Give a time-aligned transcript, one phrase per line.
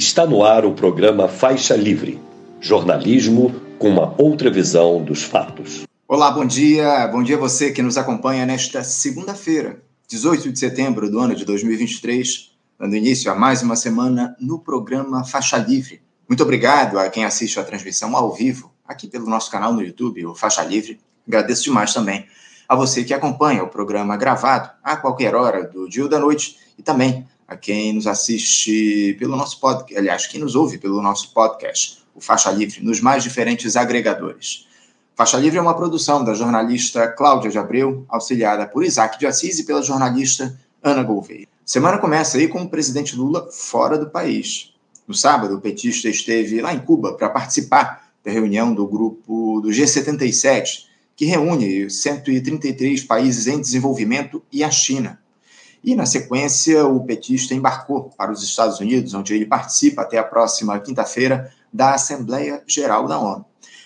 [0.00, 2.18] Está no ar o programa Faixa Livre,
[2.58, 5.82] jornalismo com uma outra visão dos fatos.
[6.08, 7.06] Olá, bom dia.
[7.08, 11.44] Bom dia a você que nos acompanha nesta segunda-feira, 18 de setembro do ano de
[11.44, 16.00] 2023, dando início a mais uma semana no programa Faixa Livre.
[16.26, 20.24] Muito obrigado a quem assiste a transmissão ao vivo aqui pelo nosso canal no YouTube,
[20.24, 20.98] o Faixa Livre.
[21.28, 22.24] Agradeço demais também
[22.66, 26.56] a você que acompanha o programa gravado a qualquer hora do dia ou da noite
[26.78, 31.34] e também a quem nos assiste pelo nosso podcast, aliás, quem nos ouve pelo nosso
[31.34, 34.68] podcast, o Faixa Livre, nos mais diferentes agregadores.
[35.16, 39.58] Faixa Livre é uma produção da jornalista Cláudia de Abreu, auxiliada por Isaac de Assis
[39.58, 41.48] e pela jornalista Ana Gouveia.
[41.66, 44.72] Semana começa aí com o presidente Lula fora do país.
[45.04, 49.70] No sábado, o petista esteve lá em Cuba para participar da reunião do grupo do
[49.70, 50.84] G77,
[51.16, 55.18] que reúne 133 países em desenvolvimento e a China.
[55.82, 60.24] E, na sequência, o petista embarcou para os Estados Unidos, onde ele participa até a
[60.24, 63.44] próxima quinta-feira da Assembleia Geral da ONU.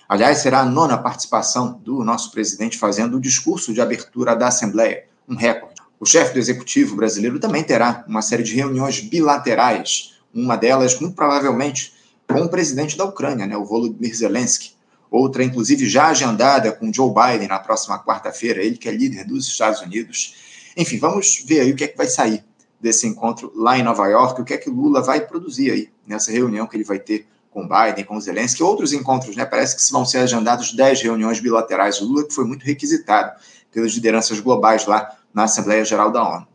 [0.08, 5.04] Aliás, será a nona participação do nosso presidente fazendo o discurso de abertura da Assembleia,
[5.28, 5.74] um recorde.
[5.98, 11.14] O chefe do executivo brasileiro também terá uma série de reuniões bilaterais, uma delas, muito
[11.14, 11.94] provavelmente,
[12.28, 14.72] com o presidente da Ucrânia, né, o Volodymyr Zelensky.
[15.10, 19.46] Outra, inclusive, já agendada com Joe Biden na próxima quarta-feira, ele que é líder dos
[19.46, 20.34] Estados Unidos.
[20.76, 22.44] Enfim, vamos ver aí o que é que vai sair
[22.80, 26.30] desse encontro lá em Nova York, o que é que Lula vai produzir aí nessa
[26.30, 29.44] reunião que ele vai ter com Biden, com Zelensky, outros encontros, né?
[29.44, 32.00] Parece que vão ser agendados 10 reuniões bilaterais.
[32.00, 36.46] Lula que foi muito requisitado pelas lideranças globais lá na Assembleia Geral da ONU.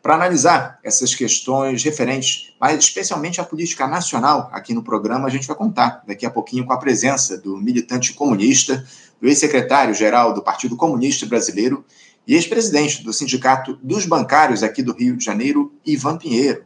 [0.00, 5.46] Para analisar essas questões referentes, mas especialmente à política nacional, aqui no programa a gente
[5.46, 8.86] vai contar daqui a pouquinho com a presença do militante comunista,
[9.20, 11.84] do ex-secretário-geral do Partido Comunista Brasileiro
[12.26, 16.64] e ex-presidente do Sindicato dos Bancários aqui do Rio de Janeiro, Ivan Pinheiro.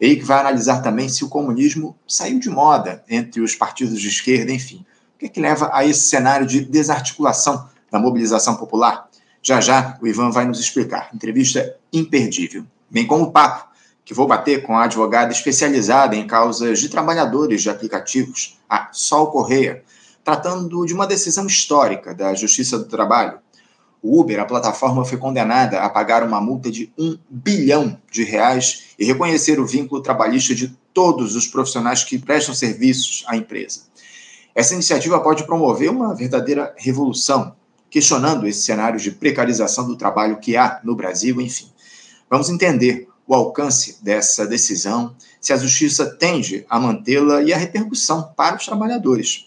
[0.00, 4.08] Ele que vai analisar também se o comunismo saiu de moda entre os partidos de
[4.08, 4.84] esquerda, enfim.
[5.14, 9.08] O que, é que leva a esse cenário de desarticulação da mobilização popular?
[9.42, 11.08] Já já o Ivan vai nos explicar.
[11.14, 12.64] Entrevista imperdível.
[12.90, 13.66] Bem como o papo
[14.04, 19.32] que vou bater com a advogada especializada em causas de trabalhadores de aplicativos, a Sol
[19.32, 19.82] Correia,
[20.22, 23.38] tratando de uma decisão histórica da Justiça do Trabalho
[24.02, 28.84] o Uber, a plataforma, foi condenada a pagar uma multa de um bilhão de reais
[28.98, 33.82] e reconhecer o vínculo trabalhista de todos os profissionais que prestam serviços à empresa.
[34.54, 37.54] Essa iniciativa pode promover uma verdadeira revolução,
[37.90, 41.68] questionando esse cenário de precarização do trabalho que há no Brasil, enfim.
[42.30, 48.32] Vamos entender o alcance dessa decisão, se a justiça tende a mantê-la e a repercussão
[48.36, 49.45] para os trabalhadores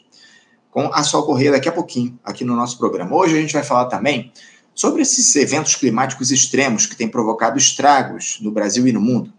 [0.72, 3.16] com a Sol Correia daqui a pouquinho, aqui no nosso programa.
[3.16, 4.32] Hoje a gente vai falar também
[4.74, 9.34] sobre esses eventos climáticos extremos que têm provocado estragos no Brasil e no mundo.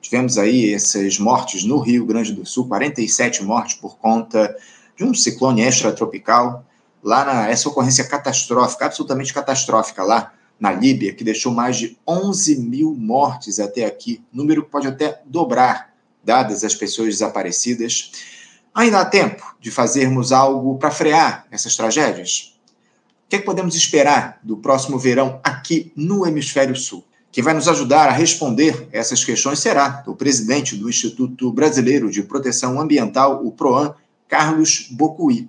[0.00, 4.56] Tivemos aí essas mortes no Rio Grande do Sul, 47 mortes por conta
[4.96, 6.64] de um ciclone extratropical,
[7.02, 12.56] lá na essa ocorrência catastrófica, absolutamente catastrófica lá na Líbia, que deixou mais de 11
[12.60, 15.92] mil mortes até aqui, número que pode até dobrar,
[16.24, 18.12] dadas as pessoas desaparecidas.
[18.76, 22.54] Ainda há tempo de fazermos algo para frear essas tragédias?
[23.24, 27.02] O que, é que podemos esperar do próximo verão aqui no Hemisfério Sul?
[27.32, 32.22] Quem vai nos ajudar a responder essas questões será o presidente do Instituto Brasileiro de
[32.22, 33.94] Proteção Ambiental, o PROAM,
[34.28, 35.48] Carlos Bocuí.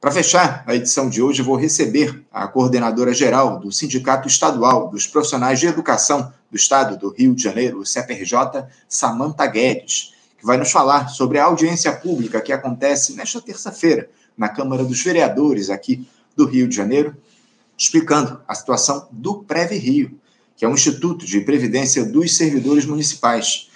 [0.00, 5.06] Para fechar a edição de hoje, vou receber a coordenadora geral do Sindicato Estadual dos
[5.06, 10.56] Profissionais de Educação do Estado do Rio de Janeiro, o CPRJ, Samanta Guedes que vai
[10.56, 16.08] nos falar sobre a audiência pública que acontece nesta terça-feira na Câmara dos Vereadores aqui
[16.34, 17.14] do Rio de Janeiro,
[17.76, 20.18] explicando a situação do Preve Rio,
[20.56, 23.68] que é um instituto de previdência dos servidores municipais.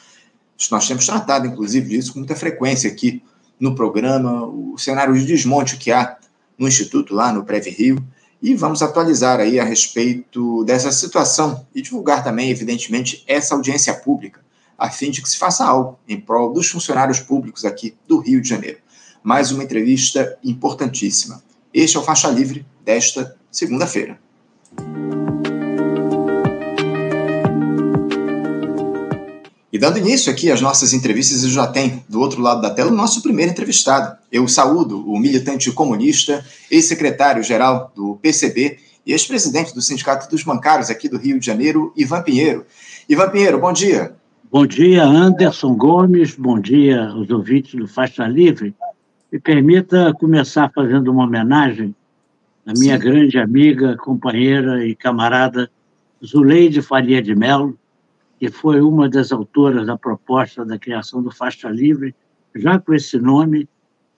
[0.71, 3.23] Nós temos tratado, inclusive, disso com muita frequência aqui
[3.61, 6.17] no programa, o cenário de desmonte que há
[6.59, 8.03] no Instituto, lá no Preve Rio,
[8.41, 14.45] e vamos atualizar aí a respeito dessa situação e divulgar também, evidentemente, essa audiência pública
[14.79, 18.41] a fim de que se faça algo em prol dos funcionários públicos aqui do Rio
[18.41, 18.79] de Janeiro.
[19.23, 21.43] Mais uma entrevista importantíssima.
[21.73, 24.19] Este é o Faixa Livre desta segunda-feira.
[29.73, 32.93] E dando início aqui às nossas entrevistas, eu já tenho do outro lado da tela
[32.93, 34.17] o nosso primeiro entrevistado.
[34.31, 41.09] Eu saúdo o militante comunista, ex-secretário-geral do PCB e ex-presidente do Sindicato dos Bancários aqui
[41.09, 42.65] do Rio de Janeiro, Ivan Pinheiro.
[43.09, 44.15] Ivan Pinheiro, bom dia.
[44.55, 46.37] Bom dia, Anderson Gomes.
[46.37, 48.73] Bom dia aos ouvintes do Faixa Livre.
[49.33, 51.93] Me permita começar fazendo uma homenagem
[52.65, 53.03] à minha Sim.
[53.03, 55.69] grande amiga, companheira e camarada
[56.25, 57.77] Zuleide Faria de Mello,
[58.39, 62.15] que foi uma das autoras da proposta da criação do Faixa Livre
[62.55, 63.69] já com esse nome,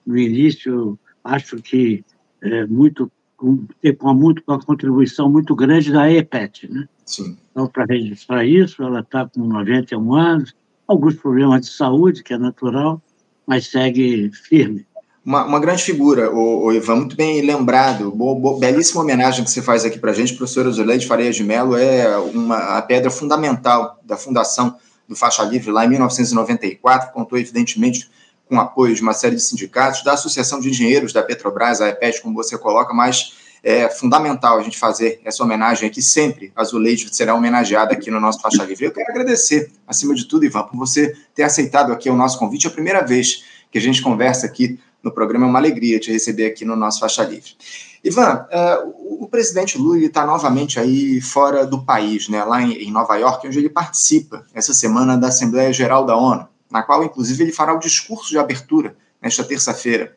[0.05, 2.05] no início, acho que
[2.43, 3.65] é, muito, com,
[3.97, 6.71] com, muito, com a contribuição muito grande da EPET.
[6.71, 6.87] Né?
[7.03, 7.35] Sim.
[7.57, 10.53] Então, para registrar isso, ela está com 91 anos,
[10.87, 13.01] alguns problemas de saúde, que é natural,
[13.47, 14.85] mas segue firme.
[15.25, 18.11] Uma, uma grande figura, o, o, Ivan, muito bem lembrado.
[18.11, 20.35] Bo, bo, belíssima homenagem que você faz aqui para a gente.
[20.35, 24.77] Professora Zuleide Faria de Mello é uma, a pedra fundamental da fundação
[25.09, 27.11] do Faixa Livre lá em 1994.
[27.11, 28.07] Contou, evidentemente,
[28.47, 31.89] com o apoio de uma série de sindicatos, da Associação de Engenheiros da Petrobras, a
[31.89, 33.33] EPET, como você coloca, mas
[33.63, 36.51] é fundamental a gente fazer essa homenagem aqui sempre.
[36.55, 38.85] A Zuleide será homenageada aqui no nosso Faixa Livre.
[38.85, 42.67] Eu quero agradecer, acima de tudo, Ivan, por você ter aceitado aqui o nosso convite.
[42.67, 45.45] É a primeira vez que a gente conversa aqui no programa.
[45.45, 47.55] É uma alegria te receber aqui no nosso Faixa Livre.
[48.03, 52.91] Ivan, uh, o presidente Lula está novamente aí fora do país, né, lá em, em
[52.91, 57.43] Nova York, onde ele participa essa semana da Assembleia Geral da ONU, na qual, inclusive,
[57.43, 60.15] ele fará o discurso de abertura nesta terça-feira.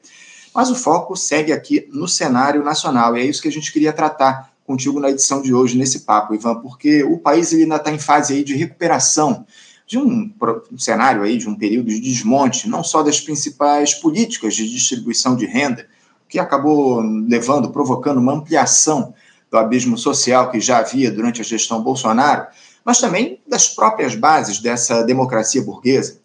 [0.55, 3.93] Mas o foco segue aqui no cenário nacional, e é isso que a gente queria
[3.93, 7.91] tratar contigo na edição de hoje, nesse papo, Ivan, porque o país ele ainda está
[7.91, 9.45] em fase aí de recuperação
[9.87, 10.33] de um,
[10.71, 15.35] um, cenário aí, de um período de desmonte, não só das principais políticas de distribuição
[15.35, 15.89] de renda,
[16.29, 19.13] que acabou levando, provocando uma ampliação
[19.51, 22.47] do abismo social que já havia durante a gestão Bolsonaro,
[22.85, 26.20] mas também das próprias bases dessa democracia burguesa.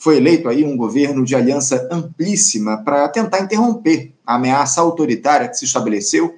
[0.00, 5.56] Foi eleito aí um governo de aliança amplíssima para tentar interromper a ameaça autoritária que
[5.56, 6.34] se estabeleceu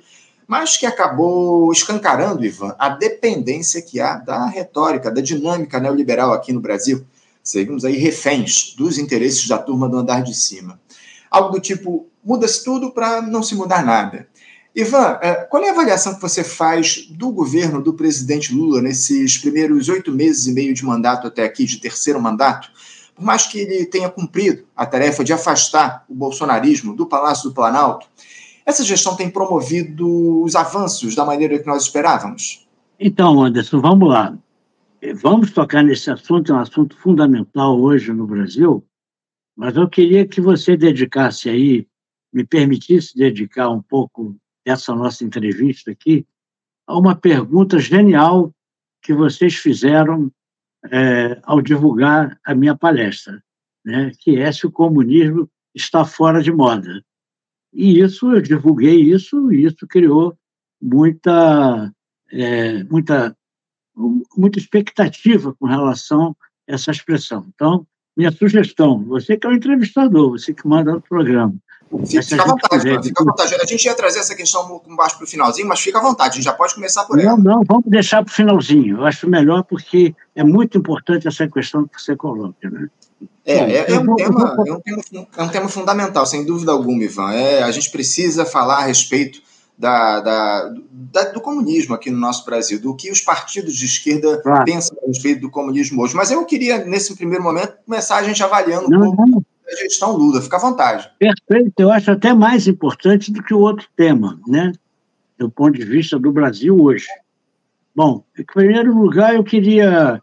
[0.52, 6.52] mas que acabou escancarando, Ivan, a dependência que há da retórica, da dinâmica neoliberal aqui
[6.52, 7.06] no Brasil.
[7.42, 10.78] Seguimos aí reféns dos interesses da turma do andar de cima.
[11.30, 14.28] Algo do tipo, muda-se tudo para não se mudar nada.
[14.76, 19.38] Ivan, é, qual é a avaliação que você faz do governo do presidente Lula nesses
[19.38, 22.70] primeiros oito meses e meio de mandato até aqui, de terceiro mandato?
[23.14, 27.54] Por mais que ele tenha cumprido a tarefa de afastar o bolsonarismo do Palácio do
[27.54, 28.06] Planalto,
[28.64, 32.66] essa gestão tem promovido os avanços da maneira que nós esperávamos?
[32.98, 34.36] Então, Anderson, vamos lá.
[35.20, 38.86] Vamos tocar nesse assunto, é um assunto fundamental hoje no Brasil,
[39.56, 41.88] mas eu queria que você dedicasse aí,
[42.32, 46.24] me permitisse dedicar um pouco dessa nossa entrevista aqui
[46.86, 48.54] a uma pergunta genial
[49.02, 50.30] que vocês fizeram
[50.90, 53.42] é, ao divulgar a minha palestra,
[53.84, 57.02] né, que é se o comunismo está fora de moda.
[57.72, 60.36] E isso, eu divulguei isso, e isso criou
[60.80, 61.92] muita,
[62.30, 63.36] é, muita,
[64.36, 66.36] muita expectativa com relação
[66.68, 67.46] a essa expressão.
[67.54, 67.86] Então,
[68.16, 71.56] minha sugestão, você que é o entrevistador, você que manda o programa.
[72.06, 73.54] Fica, à vontade, quiser, fica à vontade.
[73.54, 76.30] A gente ia trazer essa questão com baixo para o finalzinho, mas fica à vontade,
[76.30, 77.36] a gente já pode começar por ela.
[77.36, 78.98] Não, não, vamos deixar para o finalzinho.
[78.98, 82.70] Eu acho melhor porque é muito importante essa questão que você coloca.
[82.70, 82.88] Né?
[83.44, 85.02] É, é, é, um tema, é, um tema,
[85.36, 87.32] é um tema fundamental, sem dúvida alguma, Ivan.
[87.32, 89.42] É, a gente precisa falar a respeito
[89.76, 94.40] da, da, da, do comunismo aqui no nosso Brasil, do que os partidos de esquerda
[94.40, 94.64] claro.
[94.64, 96.14] pensam a respeito do comunismo hoje.
[96.14, 99.44] Mas eu queria, nesse primeiro momento, começar a gente avaliando não, um pouco não.
[99.72, 100.40] A gestão Lula.
[100.40, 101.10] Fica à vontade.
[101.18, 104.72] Perfeito, eu acho até mais importante do que o outro tema, né?
[105.38, 107.08] Do ponto de vista do Brasil hoje.
[107.94, 110.22] Bom, em primeiro lugar, eu queria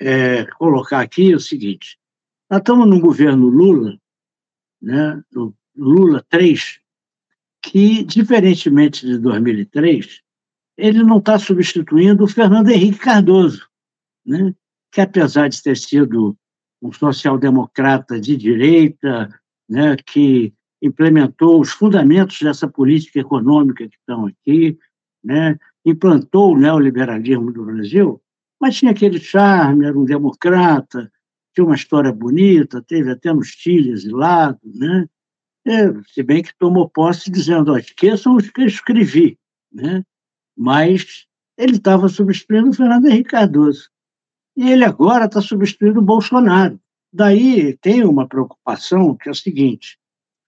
[0.00, 1.98] é, colocar aqui o seguinte:
[2.50, 3.98] nós estamos no governo Lula,
[4.80, 5.22] né,
[5.76, 6.80] Lula 3,
[7.62, 10.20] que, diferentemente de 2003,
[10.76, 13.66] ele não está substituindo o Fernando Henrique Cardoso,
[14.24, 14.54] né,
[14.92, 16.36] que, apesar de ter sido
[16.80, 19.28] um social-democrata de direita,
[19.68, 20.52] né, que
[20.82, 24.78] implementou os fundamentos dessa política econômica que estão aqui,
[25.24, 28.20] né, implantou o neoliberalismo do Brasil,
[28.60, 31.10] mas tinha aquele charme, era um democrata,
[31.54, 35.06] tinha uma história bonita, teve até no Chile exilado, né?
[35.66, 39.38] É, se bem que tomou posse dizendo, ó, esqueçam os que eu escrevi,
[39.72, 40.04] né?
[40.56, 43.90] Mas ele estava substituindo o Fernando Henrique Cardoso.
[44.56, 46.80] E ele agora está substituindo o Bolsonaro.
[47.12, 49.98] Daí tem uma preocupação que é o seguinte,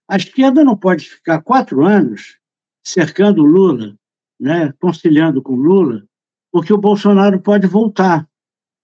[0.07, 2.37] a esquerda não pode ficar quatro anos
[2.83, 3.95] cercando Lula,
[4.39, 6.03] né, conciliando com Lula,
[6.51, 8.27] porque o Bolsonaro pode voltar,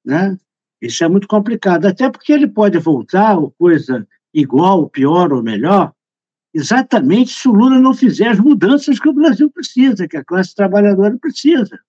[0.05, 0.37] né?
[0.81, 5.93] Isso é muito complicado, até porque ele pode voltar, ou coisa igual, pior ou melhor,
[6.53, 10.53] exatamente se o Lula não fizer as mudanças que o Brasil precisa, que a classe
[10.53, 11.79] trabalhadora precisa.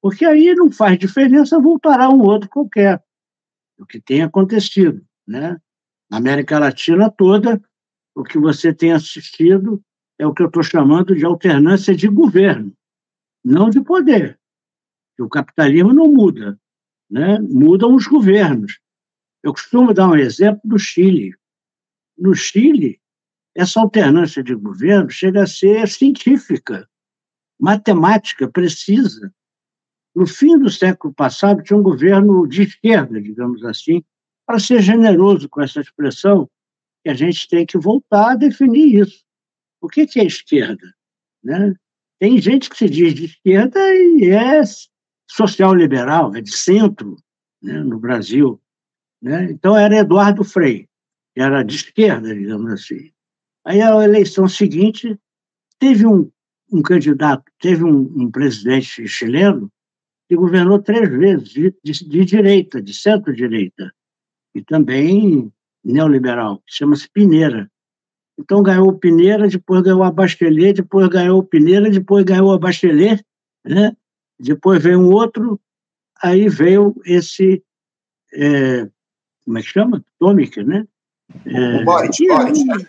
[0.00, 3.02] Porque aí não faz diferença, voltará um outro qualquer.
[3.78, 5.04] O que tem acontecido.
[5.26, 5.60] Né?
[6.10, 7.62] Na América Latina toda,
[8.14, 9.82] o que você tem assistido
[10.18, 12.76] é o que eu estou chamando de alternância de governo,
[13.44, 14.38] não de poder.
[15.18, 16.58] O capitalismo não muda,
[17.10, 18.80] né, mudam os governos.
[19.42, 21.34] Eu costumo dar um exemplo do Chile.
[22.18, 23.00] no Chile,
[23.54, 26.88] essa alternância de governo chega a ser científica,
[27.58, 29.32] matemática, precisa.
[30.14, 34.02] No fim do século passado, tinha um governo de esquerda, digamos assim,
[34.46, 36.48] para ser generoso com essa expressão,
[37.02, 39.24] que a gente tem que voltar a definir isso.
[39.80, 40.94] O que é esquerda?
[41.42, 41.74] Né?
[42.18, 44.60] Tem gente que se diz de esquerda e é
[45.30, 47.16] social-liberal, é de centro
[47.62, 48.60] né, no Brasil.
[49.22, 49.50] Né?
[49.50, 50.88] Então era Eduardo Frei,
[51.34, 53.10] que era de esquerda, digamos assim.
[53.64, 55.18] Aí a eleição seguinte
[55.78, 56.30] teve um,
[56.72, 59.70] um candidato, teve um, um, presidente chileno
[60.30, 63.92] que governou três vezes de, de, de direita, de centro-direita,
[64.54, 65.52] e também
[65.84, 67.68] neoliberal, que chama-se Pineira.
[68.38, 72.58] Então ganhou o Pineira, depois ganhou a Bachelet, depois ganhou o Pineira, depois ganhou a
[72.60, 73.20] Bachelet,
[73.64, 73.96] né?
[74.38, 75.60] depois veio um outro,
[76.22, 77.60] aí veio esse,
[78.32, 78.88] é,
[79.44, 80.04] como é que chama?
[80.16, 80.86] Tomic, né?
[81.44, 82.66] É, Boris, Boris.
[82.66, 82.86] Né?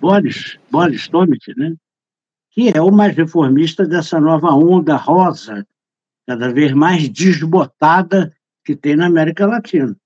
[0.00, 1.76] Boris, Boris Tomic, né?
[2.50, 5.64] que é o mais reformista dessa nova onda rosa,
[6.26, 9.96] cada vez mais desbotada que tem na América Latina.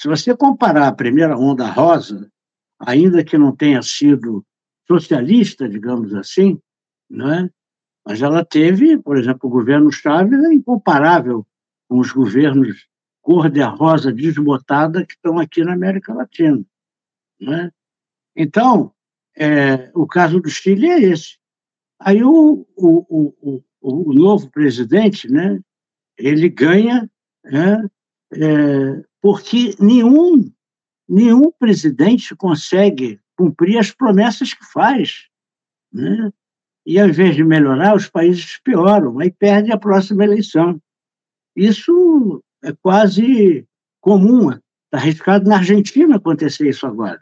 [0.00, 2.30] Se você comparar a primeira onda rosa,
[2.78, 4.44] ainda que não tenha sido
[4.86, 6.58] socialista, digamos assim,
[7.10, 7.50] né?
[8.04, 11.46] mas ela teve, por exemplo, o governo Chávez é incomparável
[11.88, 12.88] com os governos
[13.20, 16.64] cor-de-rosa desbotada que estão aqui na América Latina.
[17.38, 17.70] Né?
[18.34, 18.92] Então,
[19.36, 21.38] é, o caso do Chile é esse.
[21.98, 25.60] Aí o, o, o, o, novo presidente, né,
[26.18, 27.10] ele ganha
[27.44, 27.88] né,
[28.34, 30.52] é, porque nenhum,
[31.08, 35.28] nenhum presidente consegue cumprir as promessas que faz.
[35.92, 36.30] Né?
[36.86, 40.80] E, ao invés de melhorar, os países pioram, aí perde a próxima eleição.
[41.56, 43.66] Isso é quase
[44.00, 44.62] comum, está
[44.94, 47.20] arriscado na Argentina acontecer isso agora.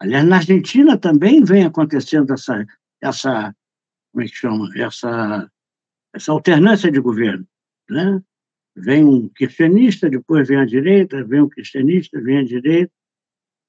[0.00, 2.64] Aliás, na Argentina também vem acontecendo essa,
[3.00, 3.54] essa
[4.12, 5.50] como é que chama, essa,
[6.14, 7.46] essa alternância de governo.
[7.88, 8.22] Né?
[8.76, 12.92] Vem um cristianista, depois vem a direita, vem um cristianista, vem a direita,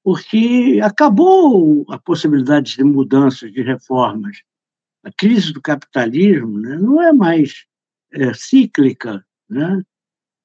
[0.02, 4.42] porque acabou a possibilidade de mudanças, de reformas.
[5.02, 7.66] A crise do capitalismo né, não é mais
[8.12, 9.24] é, cíclica.
[9.48, 9.82] Né?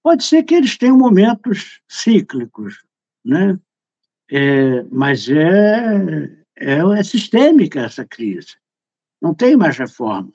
[0.03, 2.83] Pode ser que eles tenham momentos cíclicos,
[3.23, 3.59] né?
[4.31, 8.55] É, mas é, é, é sistêmica essa crise.
[9.21, 10.33] Não tem mais reforma.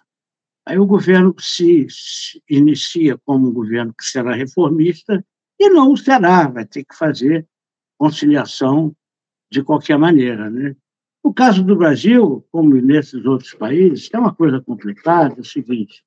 [0.67, 5.25] Aí o governo se, se inicia como um governo que será reformista
[5.59, 7.47] e não será, vai ter que fazer
[7.99, 8.95] conciliação
[9.51, 10.49] de qualquer maneira.
[10.49, 10.77] Né?
[11.25, 16.03] No caso do Brasil, como nesses outros países, é uma coisa complicada, é o seguinte,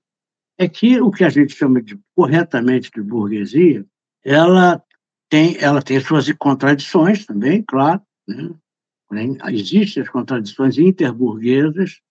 [0.58, 3.86] é que o que a gente chama de corretamente de burguesia,
[4.24, 4.84] ela
[5.30, 9.38] tem, ela tem suas contradições também, claro, né?
[9.52, 12.02] existem as contradições interburguesas,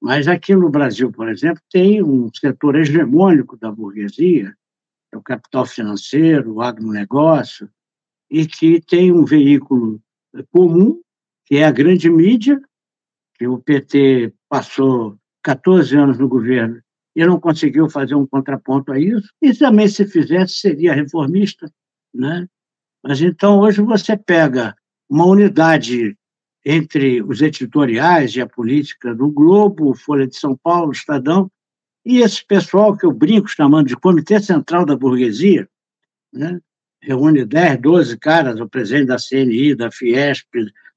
[0.00, 4.54] mas aqui no Brasil, por exemplo, tem um setor hegemônico da burguesia,
[5.12, 7.68] é o capital financeiro, o agronegócio,
[8.30, 10.00] e que tem um veículo
[10.52, 11.00] comum,
[11.46, 12.60] que é a grande mídia,
[13.34, 16.80] que o PT passou 14 anos no governo
[17.16, 21.72] e não conseguiu fazer um contraponto a isso, e também, se fizesse, seria reformista.
[22.14, 22.46] Né?
[23.02, 24.76] Mas então, hoje, você pega
[25.08, 26.16] uma unidade
[26.70, 31.50] entre os editoriais e a política do Globo, Folha de São Paulo, Estadão,
[32.04, 35.66] e esse pessoal que eu brinco chamando de Comitê Central da Burguesia,
[36.30, 36.60] né?
[37.00, 40.46] reúne 10, 12 caras, o presidente da CNI, da Fiesp,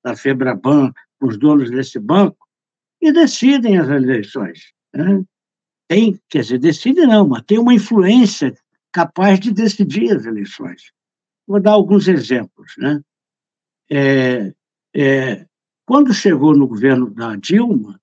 [0.04, 2.46] da Febraban, os donos desse banco,
[3.02, 4.74] e decidem as eleições.
[4.94, 5.24] Né?
[5.88, 8.54] Tem, quer dizer, decide não, mas tem uma influência
[8.92, 10.92] capaz de decidir as eleições.
[11.48, 12.74] Vou dar alguns exemplos.
[12.78, 13.02] Né?
[13.90, 14.54] É,
[14.94, 15.46] é,
[15.92, 18.00] quando chegou no governo da Dilma,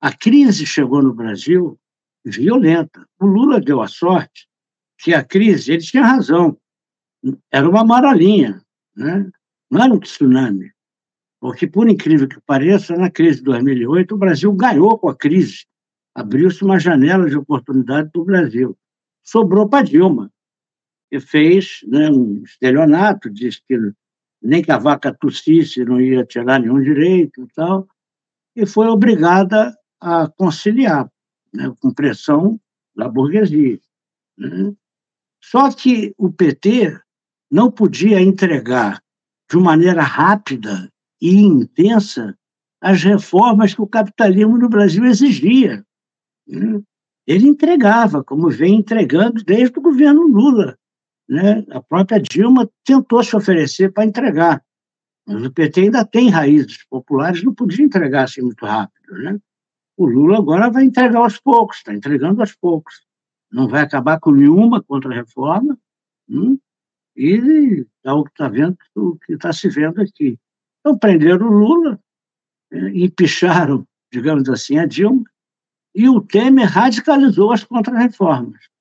[0.00, 1.78] a crise chegou no Brasil
[2.24, 3.06] violenta.
[3.20, 4.48] O Lula deu a sorte
[4.98, 6.58] que a crise, ele tinha razão,
[7.48, 8.60] era uma maralinha,
[8.96, 9.30] né?
[9.70, 10.72] não era um tsunami.
[11.38, 15.64] Porque, por incrível que pareça, na crise de 2008, o Brasil ganhou com a crise.
[16.12, 18.76] Abriu-se uma janela de oportunidade para o Brasil.
[19.22, 20.28] Sobrou para Dilma,
[21.08, 23.92] que fez né, um estelionato, disse que
[24.42, 27.86] nem que a vaca tossisse não ia tirar nenhum direito e tal,
[28.56, 31.08] e foi obrigada a conciliar,
[31.52, 32.60] né, com pressão
[32.94, 33.78] da burguesia.
[34.36, 34.72] Né?
[35.42, 36.98] Só que o PT
[37.50, 39.00] não podia entregar
[39.50, 42.36] de maneira rápida e intensa
[42.80, 45.84] as reformas que o capitalismo no Brasil exigia.
[46.46, 46.82] Né?
[47.26, 50.76] Ele entregava, como vem entregando desde o governo Lula
[51.28, 54.62] né, a própria Dilma tentou se oferecer para entregar.
[55.26, 59.12] Mas o PT ainda tem raízes populares, não podia entregar assim muito rápido.
[59.18, 59.38] Né?
[59.96, 63.06] O Lula agora vai entregar aos poucos, está entregando aos poucos.
[63.50, 65.78] Não vai acabar com nenhuma contra-reforma,
[66.28, 66.58] hum?
[67.14, 70.38] e é o que está vendo, o que está se vendo aqui.
[70.80, 72.00] Então prenderam o Lula,
[72.72, 75.22] é, empicharam, digamos assim, a Dilma,
[75.94, 78.71] e o Temer radicalizou as contra-reformas.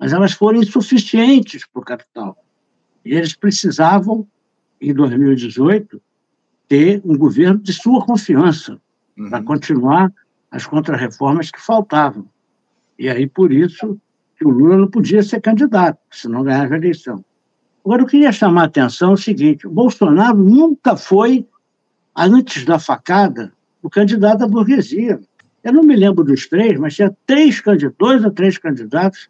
[0.00, 2.42] Mas elas foram insuficientes para o capital.
[3.04, 4.26] E eles precisavam,
[4.80, 6.00] em 2018,
[6.66, 8.80] ter um governo de sua confiança
[9.18, 9.28] uhum.
[9.28, 10.10] para continuar
[10.50, 12.26] as contrarreformas que faltavam.
[12.98, 14.00] E aí, por isso,
[14.36, 17.22] que o Lula não podia ser candidato, senão ganhava a eleição.
[17.84, 21.46] Agora, eu queria chamar a atenção o seguinte: o Bolsonaro nunca foi,
[22.16, 23.52] antes da facada,
[23.82, 25.20] o candidato à burguesia.
[25.62, 29.28] Eu não me lembro dos três, mas tinha três candidatos, dois ou três candidatos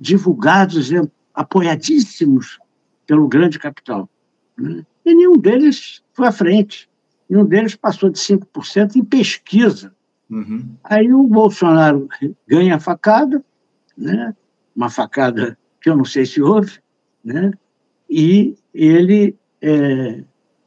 [0.00, 0.90] divulgados,
[1.34, 2.58] apoiadíssimos
[3.06, 4.08] pelo grande capital.
[4.56, 4.84] Né?
[5.04, 6.88] E nenhum deles foi à frente.
[7.28, 9.94] Nenhum deles passou de 5% em pesquisa.
[10.30, 10.74] Uhum.
[10.82, 12.08] Aí o Bolsonaro
[12.46, 13.44] ganha a facada,
[13.96, 14.34] né?
[14.74, 16.78] uma facada que eu não sei se houve,
[17.22, 17.52] né?
[18.08, 20.24] e ele é,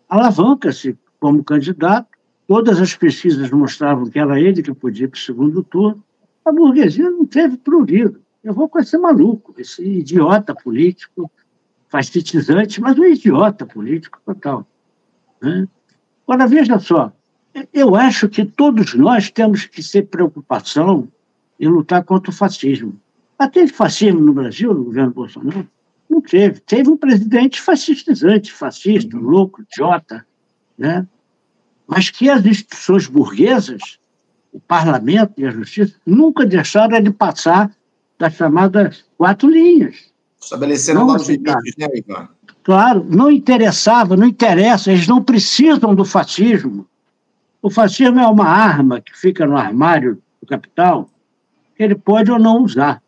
[0.08, 2.08] alavanca-se como candidato.
[2.48, 6.04] Todas as pesquisas mostravam que era ele que podia ir para o segundo turno.
[6.46, 8.22] A burguesia não teve prurido.
[8.44, 11.30] Eu vou com esse maluco, esse idiota político,
[11.90, 14.66] fascistizante, mas um idiota político total.
[15.42, 15.68] Né?
[16.28, 17.12] Agora, veja só,
[17.74, 21.08] eu acho que todos nós temos que ter preocupação
[21.60, 23.00] em lutar contra o fascismo.
[23.38, 25.68] Até fascismo no Brasil, no governo Bolsonaro?
[26.10, 26.60] Não teve.
[26.62, 30.26] Teve um presidente fascistizante, fascista, louco, idiota,
[30.78, 31.08] né?
[31.88, 34.00] mas que as instituições burguesas,
[34.52, 37.72] o parlamento e a justiça, nunca deixaram de passar
[38.18, 40.12] das chamadas quatro linhas.
[40.42, 42.30] Estabeleceram novos limites, né, Ivan?
[42.64, 46.88] Claro, não interessava, não interessa, eles não precisam do fascismo.
[47.62, 51.10] O fascismo é uma arma que fica no armário do capital,
[51.76, 53.02] que ele pode ou não usar.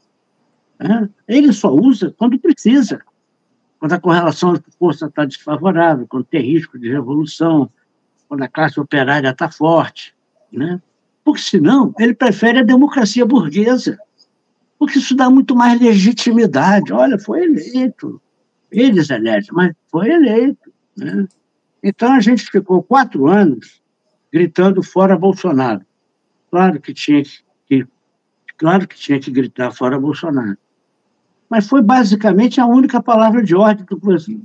[0.80, 1.10] Né?
[1.28, 3.02] Ele só usa quando precisa,
[3.80, 7.70] quando a correlação de força está desfavorável, quando tem risco de revolução,
[8.28, 10.16] quando a classe operária está forte.
[10.52, 10.82] Né?
[11.24, 14.00] Porque, senão, ele prefere a democracia burguesa,
[14.80, 16.92] porque isso dá muito mais legitimidade.
[16.92, 18.20] Olha, foi eleito.
[18.72, 20.72] Eles elegem, mas foi eleito.
[20.98, 21.28] Né?
[21.84, 23.82] Então, a gente ficou quatro anos
[24.32, 25.86] gritando fora Bolsonaro.
[26.50, 27.22] Claro que tinha
[27.68, 27.86] que,
[28.58, 30.58] claro que tinha que gritar fora Bolsonaro
[31.50, 33.98] mas foi basicamente a única palavra de ordem do,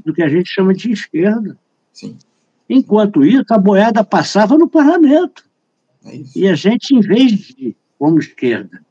[0.04, 1.56] do que a gente chama de esquerda.
[1.92, 2.16] Sim.
[2.68, 5.44] Enquanto isso, a boiada passava no parlamento.
[6.06, 8.82] É e a gente, em vez de, como esquerda,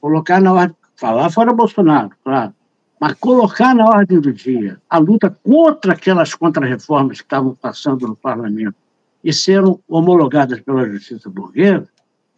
[0.00, 2.54] colocar na ordem, falar fora Bolsonaro, claro,
[3.00, 8.14] mas colocar na ordem do dia a luta contra aquelas contrarreformas que estavam passando no
[8.14, 8.76] parlamento
[9.24, 11.88] e serem homologadas pela justiça burguesa,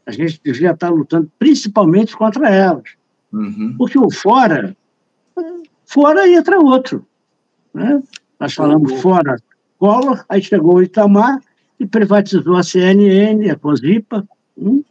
[0.06, 2.84] a gente devia estar lutando principalmente contra elas.
[3.30, 3.74] Uhum.
[3.76, 4.74] Porque o fora
[5.84, 7.04] fora entra outro.
[7.74, 8.02] Né?
[8.40, 8.98] Nós falamos uhum.
[8.98, 9.36] fora
[9.78, 11.38] Collor, aí chegou o Itamar
[11.78, 14.26] e privatizou a CNN, a COSIPA.
[14.56, 14.82] Hum?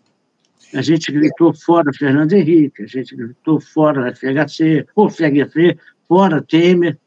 [0.74, 6.98] A gente gritou fora Fernando Henrique, a gente gritou fora FHC, ou FHC, fora Temer.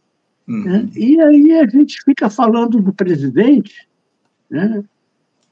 [0.47, 0.65] Uhum.
[0.65, 0.89] Né?
[0.95, 3.89] E aí a gente fica falando do presidente
[4.49, 4.85] né?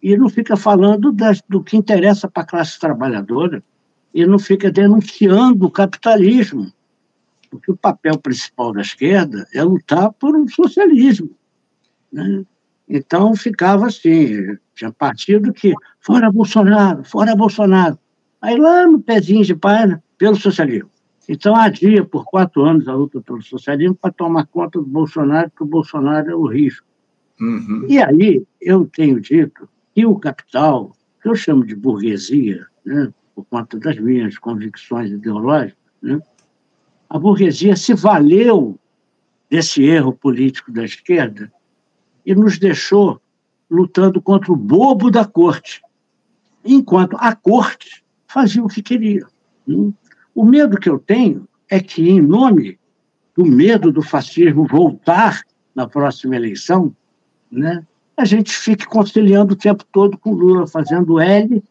[0.03, 3.63] e não fica falando das, do que interessa para a classe trabalhadora
[4.13, 6.73] e não fica denunciando o capitalismo
[7.55, 11.31] porque o papel principal da esquerda é lutar por um socialismo.
[12.13, 12.45] Né?
[12.89, 17.99] Então ficava assim, tinha partido que fora Bolsonaro, fora Bolsonaro.
[18.45, 20.91] Aí lá no pezinho de página, pelo socialismo.
[21.27, 25.65] Então adia por quatro anos a luta pelo socialismo para tomar conta do Bolsonaro, porque
[25.65, 26.87] o Bolsonaro é o risco.
[27.41, 27.87] Uhum.
[27.89, 33.47] E aí eu tenho dito que o capital, que eu chamo de burguesia, né, por
[33.47, 36.21] conta das minhas convicções ideológicas, né,
[37.09, 38.79] a burguesia se valeu
[39.49, 41.51] desse erro político da esquerda
[42.27, 43.19] e nos deixou
[43.71, 45.81] lutando contra o bobo da corte,
[46.63, 48.04] enquanto a corte
[48.35, 49.25] fazia o que queria.
[49.67, 49.93] Hum?
[50.35, 52.77] O medo que eu tenho é que, em nome
[53.37, 55.43] do medo do fascismo voltar
[55.73, 56.95] na próxima eleição,
[57.51, 57.85] né,
[58.17, 61.63] a gente fique conciliando o tempo todo com o Lula, fazendo L,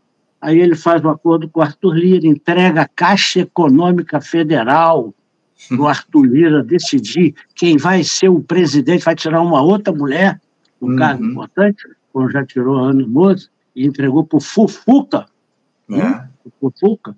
[0.41, 5.13] aí ele faz o um acordo com o Arthur Lira, entrega a Caixa Econômica Federal,
[5.69, 10.39] do Arthur Lira decidir quem vai ser o presidente, vai tirar uma outra mulher,
[10.81, 10.95] um uhum.
[10.95, 15.25] cargo importante, como já tirou a Ana Moza, e entregou para o Fufuca.
[15.89, 15.97] É.
[15.97, 16.29] Né?
[16.71, 17.15] Fufuca.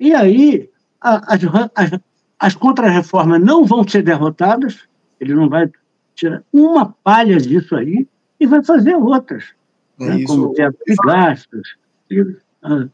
[0.00, 1.40] E aí, a, as,
[1.74, 2.00] as,
[2.38, 4.80] as contrarreformas não vão ser derrotadas,
[5.20, 5.70] ele não vai
[6.14, 8.06] tirar uma palha disso aí,
[8.40, 9.44] e vai fazer outras,
[10.00, 10.24] é né?
[10.26, 11.76] como de gastos.
[12.62, 12.88] Ah,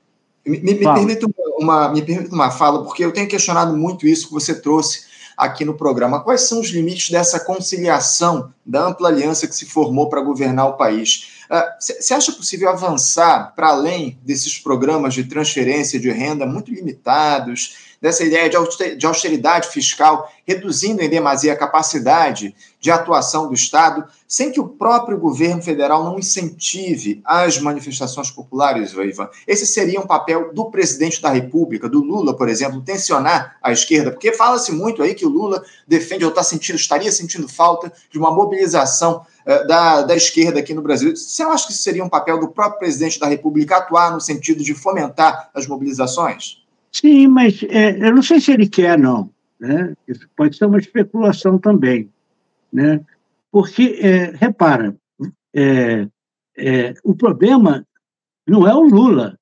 [0.46, 1.26] me, me, permita
[1.58, 5.64] uma, me permita uma fala, porque eu tenho questionado muito isso que você trouxe aqui
[5.64, 6.20] no programa.
[6.20, 10.76] Quais são os limites dessa conciliação da ampla aliança que se formou para governar o
[10.76, 11.37] país?
[11.78, 17.88] Você uh, acha possível avançar para além desses programas de transferência de renda muito limitados,
[18.00, 18.48] dessa ideia
[18.96, 24.68] de austeridade fiscal, reduzindo em demasia a capacidade de atuação do Estado, sem que o
[24.68, 29.28] próprio governo federal não incentive as manifestações populares, Ivan.
[29.46, 34.12] Esse seria um papel do presidente da República, do Lula, por exemplo, tensionar a esquerda,
[34.12, 38.18] porque fala-se muito aí que o Lula defende ou está sentindo, estaria sentindo falta de
[38.18, 39.26] uma mobilização
[39.66, 41.16] da, da esquerda aqui no Brasil.
[41.16, 44.74] Você acha que seria um papel do próprio presidente da República atuar no sentido de
[44.74, 46.62] fomentar as mobilizações?
[46.92, 49.30] Sim, mas é, eu não sei se ele quer, não.
[49.58, 49.94] Né?
[50.06, 52.12] Isso pode ser uma especulação também.
[52.70, 53.00] Né?
[53.50, 54.94] Porque, é, repara,
[55.54, 56.06] é,
[57.02, 57.86] o problema
[58.46, 59.38] não é o Lula.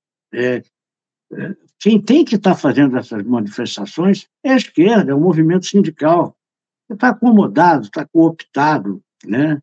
[1.80, 6.36] Quem tem que estar tá fazendo essas manifestações é a esquerda, é o movimento sindical.
[6.88, 9.02] Está acomodado, está cooptado.
[9.24, 9.60] Né?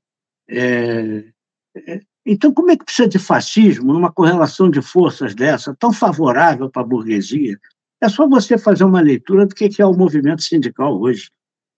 [2.26, 6.82] Então, como é que precisa de fascismo numa correlação de forças dessa, tão favorável para
[6.82, 7.58] a burguesia?
[8.02, 11.30] É só você fazer uma leitura do que é o movimento sindical hoje.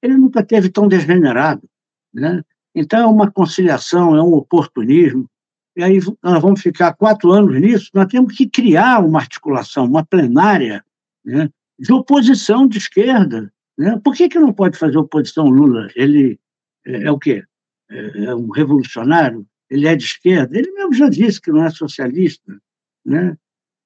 [0.02, 1.68] Ele nunca teve tão degenerado.
[2.14, 2.44] Né?
[2.74, 5.30] Então, é uma conciliação, é um oportunismo.
[5.76, 10.06] E aí nós vamos ficar quatro anos nisso, nós temos que criar uma articulação, uma
[10.06, 10.84] plenária
[11.24, 13.52] né, de oposição de esquerda.
[13.78, 14.00] Né?
[14.04, 15.90] Por que, que não pode fazer oposição Lula?
[15.96, 16.40] Ele
[16.86, 17.44] é, é o quê?
[17.90, 19.46] É, é um revolucionário?
[19.70, 20.58] Ele é de esquerda?
[20.58, 22.60] Ele mesmo já disse que não é socialista.
[23.06, 23.38] Né?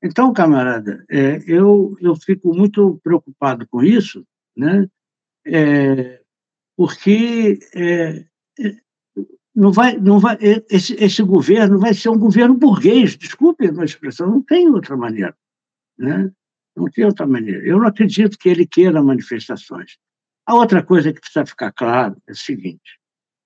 [0.02, 4.90] Então, camarada, é, eu, eu fico muito preocupado com isso, né?
[5.46, 6.22] É,
[6.78, 8.26] porque é,
[8.60, 8.76] é
[9.54, 13.84] não vai, não vai, é, esse, esse governo vai ser um governo burguês, desculpe a
[13.84, 15.36] expressão, não tem outra maneira.
[15.98, 16.32] Né?
[16.74, 17.66] Não tem outra maneira.
[17.66, 19.98] Eu não acredito que ele queira manifestações.
[20.46, 23.00] A outra coisa que precisa ficar claro é o seguinte: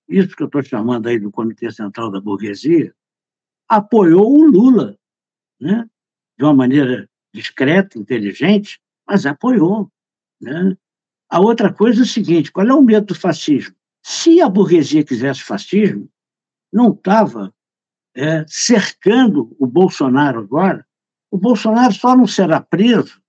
[0.08, 2.94] isso que eu estou chamando aí do Comitê Central da Burguesia
[3.68, 4.98] apoiou o Lula.
[5.60, 5.88] Né?
[6.36, 9.90] de uma maneira discreta, inteligente, mas apoiou.
[10.40, 10.76] Né?
[11.28, 13.74] A outra coisa é o seguinte: qual é o medo do fascismo?
[14.02, 16.08] Se a burguesia quisesse fascismo,
[16.72, 17.54] não estava
[18.14, 20.86] é, cercando o Bolsonaro agora.
[21.30, 23.20] O Bolsonaro só não será preso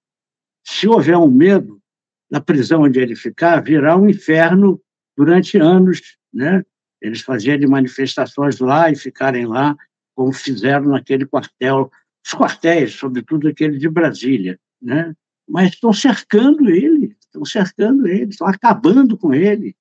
[0.64, 1.82] se houver um medo
[2.30, 4.82] na prisão onde ele ficar, virá um inferno
[5.16, 6.18] durante anos.
[6.36, 6.64] Né?
[7.02, 9.76] Eles fazerem manifestações lá e ficarem lá,
[10.14, 11.90] como fizeram naquele quartel
[12.26, 15.16] os quartéis, sobretudo aquele de Brasília, né?
[15.48, 19.76] mas estão cercando ele, estão cercando ele, estão acabando com ele.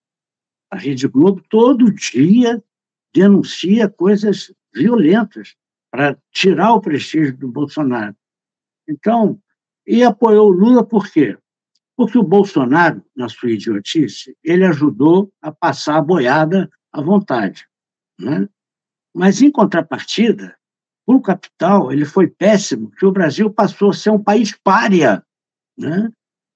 [0.71, 2.63] A Rede Globo todo dia
[3.15, 5.55] denuncia coisas violentas
[5.91, 8.15] para tirar o prestígio do Bolsonaro.
[8.87, 9.41] Então,
[9.87, 11.39] e apoiou o Lula por quê?
[11.97, 17.67] Porque o Bolsonaro, na sua idiotice, ele ajudou a passar a boiada à vontade.
[18.19, 18.49] Né?
[19.15, 20.57] Mas, em contrapartida,
[21.07, 25.25] o capital, ele foi péssimo, que o Brasil passou a ser um país párea.
[25.79, 26.11] Né?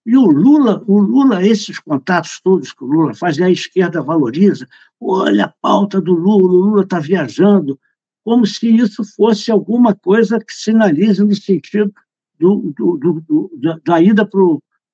[0.04, 4.02] E o Lula, o Lula, esses contatos todos que o Lula faz, e a esquerda
[4.02, 4.66] valoriza,
[5.00, 7.78] olha a pauta do Lula, o Lula está viajando,
[8.24, 11.92] como se isso fosse alguma coisa que sinalize no sentido
[12.38, 14.40] do, do, do, da, da, ida para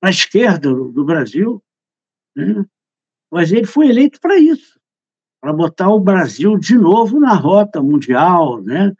[0.01, 1.63] a esquerda do Brasil.
[2.35, 2.65] Né?
[3.31, 4.79] Mas ele foi eleito para isso,
[5.41, 8.95] para botar o Brasil de novo na rota mundial, né?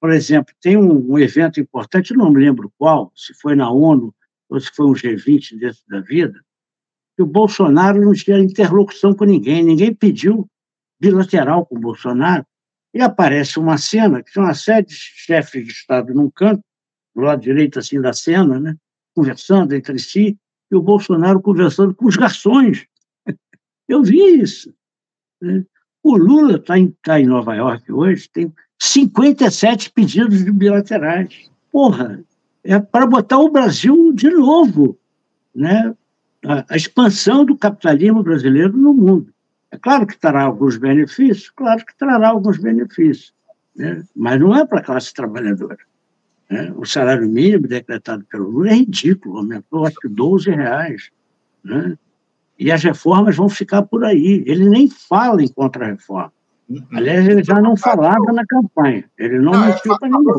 [0.00, 4.14] Por exemplo, tem um, um, evento importante, não me lembro qual, se foi na ONU
[4.50, 6.38] ou se foi um G20 desse da vida,
[7.16, 10.46] que o Bolsonaro não tinha interlocução com ninguém, ninguém pediu
[11.00, 12.44] bilateral com o Bolsonaro,
[12.92, 16.62] e aparece uma cena que são uma série de chefes de Estado num canto,
[17.14, 18.76] do lado direito assim da cena, né,
[19.14, 20.38] conversando entre si,
[20.70, 22.86] e o Bolsonaro conversando com os garçons.
[23.88, 24.74] Eu vi isso.
[25.40, 25.64] Né?
[26.02, 31.50] O Lula está em, tá em Nova York hoje, tem 57 pedidos bilaterais.
[31.70, 32.22] Porra,
[32.62, 34.98] é para botar o Brasil de novo,
[35.54, 35.94] né?
[36.46, 39.32] A, a, expansão do capitalismo brasileiro no mundo.
[39.70, 43.32] É claro que trará alguns benefícios, claro que trará alguns benefícios,
[43.74, 44.04] né?
[44.14, 45.78] mas não é para a classe trabalhadora.
[46.50, 46.72] Né?
[46.76, 51.10] O salário mínimo decretado pelo Lula é ridículo, aumentou acho que 12 reais.
[51.62, 51.96] Né?
[52.58, 54.44] E as reformas vão ficar por aí.
[54.46, 56.32] Ele nem fala em contra-reforma.
[56.68, 56.86] Uhum.
[56.92, 60.34] Aliás, ele já não falava na campanha, ele não, não mentiu para ninguém.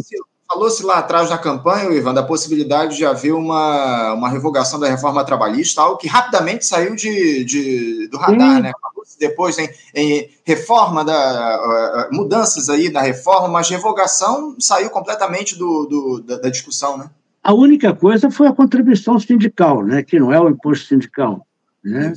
[0.47, 5.25] Falou-se lá atrás na campanha, Ivan, da possibilidade de haver uma, uma revogação da reforma
[5.25, 8.62] trabalhista, algo que rapidamente saiu de, de do radar, Sim.
[8.62, 8.71] né?
[8.79, 15.58] Falou-se depois em, em, reforma, da, uh, mudanças aí na reforma, mas revogação saiu completamente
[15.58, 17.10] do, do da, da, discussão, né?
[17.43, 20.03] A única coisa foi a contribuição sindical, né?
[20.03, 21.45] Que não é o imposto sindical,
[21.84, 22.13] né?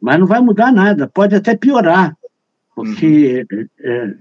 [0.00, 2.16] Mas não vai mudar nada, pode até piorar,
[2.74, 3.66] porque uhum.
[3.80, 4.14] é,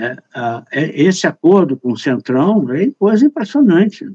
[0.00, 4.06] é, é, esse acordo com o Centrão é coisa impressionante.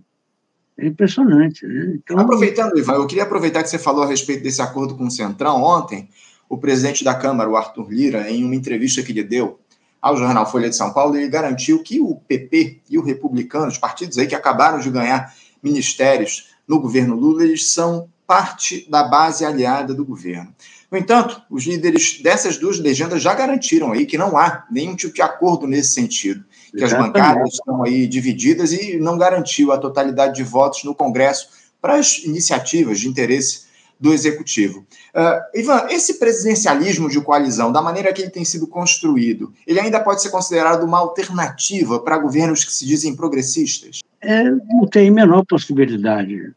[0.78, 1.66] É impressionante.
[1.66, 2.00] Né?
[2.04, 2.20] Então...
[2.20, 5.64] Aproveitando, Ivan, eu queria aproveitar que você falou a respeito desse acordo com o Centrão.
[5.64, 6.10] Ontem,
[6.50, 9.60] o presidente da Câmara, o Arthur Lira, em uma entrevista que ele deu
[10.02, 13.78] ao jornal Folha de São Paulo, ele garantiu que o PP e o Republicano, os
[13.78, 19.46] partidos aí que acabaram de ganhar ministérios no governo Lula, eles são parte da base
[19.46, 20.54] aliada do governo.
[20.92, 25.14] No entanto, os líderes dessas duas legendas já garantiram aí que não há nenhum tipo
[25.14, 26.44] de acordo nesse sentido,
[26.76, 31.50] que as bancadas estão aí divididas e não garantiu a totalidade de votos no Congresso
[31.82, 33.66] para as iniciativas de interesse
[34.00, 34.86] do Executivo.
[35.14, 40.00] Uh, Ivan, esse presidencialismo de coalizão, da maneira que ele tem sido construído, ele ainda
[40.00, 44.02] pode ser considerado uma alternativa para governos que se dizem progressistas?
[44.22, 46.54] É, não tem a menor possibilidade.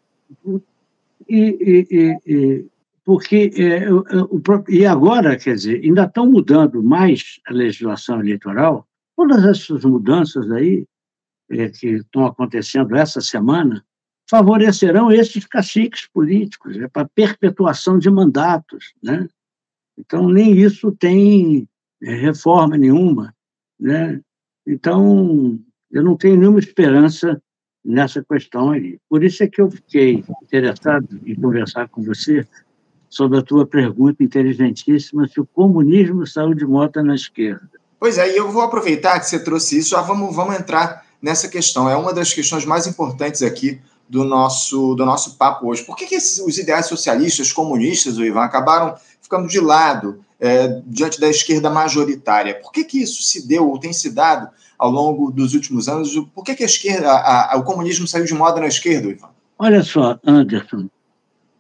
[1.29, 2.65] E, e, e,
[3.09, 8.87] porque é, o, o, e agora, quer dizer, ainda estão mudando mais a legislação eleitoral,
[9.17, 10.85] todas essas mudanças aí
[11.51, 13.83] é, que estão acontecendo essa semana
[14.29, 19.27] favorecerão esses caciques políticos, é para perpetuação de mandatos, né?
[19.97, 21.67] Então nem isso tem
[22.03, 23.35] é, reforma nenhuma,
[23.81, 24.21] né?
[24.67, 25.59] Então
[25.91, 27.43] eu não tenho nenhuma esperança
[27.83, 28.99] nessa questão aí.
[29.09, 32.47] Por isso é que eu fiquei interessado em conversar com você
[33.09, 37.69] sobre a tua pergunta inteligentíssima se o comunismo saiu de moda na esquerda.
[37.99, 41.49] Pois é, e eu vou aproveitar que você trouxe isso, já vamos, vamos entrar nessa
[41.49, 41.89] questão.
[41.89, 45.85] É uma das questões mais importantes aqui do nosso, do nosso papo hoje.
[45.85, 50.81] Por que, que esses, os ideais socialistas, comunistas, o Ivan, acabaram ficando de lado é,
[50.87, 52.55] diante da esquerda majoritária?
[52.55, 56.15] Por que, que isso se deu ou tem se dado ao longo dos últimos anos?
[56.35, 59.29] Por que, que a esquerda, a, a, o comunismo saiu de moda na esquerda, Ivan?
[59.59, 60.89] Olha só, Anderson,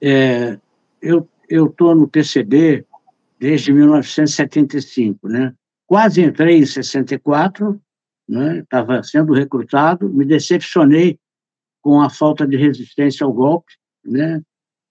[0.00, 0.56] é,
[1.02, 2.84] eu eu estou no PCB
[3.38, 5.54] desde 1975, né?
[5.86, 7.80] Quase entrei em 64,
[8.28, 8.58] né?
[8.58, 11.18] Estava sendo recrutado, me decepcionei
[11.80, 13.72] com a falta de resistência ao golpe,
[14.04, 14.42] né?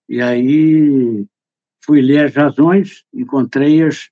[0.09, 1.25] E aí
[1.83, 4.09] fui ler as razões, encontrei-as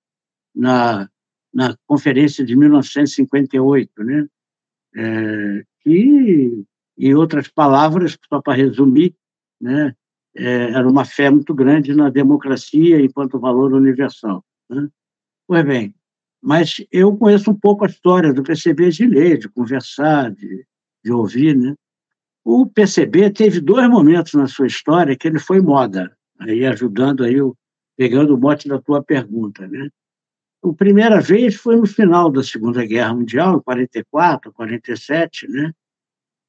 [0.53, 1.10] na,
[1.53, 4.27] na conferência de 1958, né?
[4.97, 6.63] É, que,
[6.97, 9.15] em outras palavras, só para resumir,
[9.60, 9.95] né?
[10.36, 14.43] É, era uma fé muito grande na democracia enquanto valor universal.
[14.69, 14.88] Né?
[15.48, 15.95] Pois bem,
[16.41, 20.65] mas eu conheço um pouco a história do PCB de ler, de conversar, de,
[21.04, 21.56] de ouvir.
[21.56, 21.74] Né?
[22.43, 27.38] O PCB teve dois momentos na sua história que ele foi moda, aí ajudando aí,
[27.98, 29.65] pegando o mote da tua pergunta.
[29.67, 29.89] Né?
[30.63, 35.71] A primeira vez foi no final da Segunda Guerra Mundial, em 44, 47, né?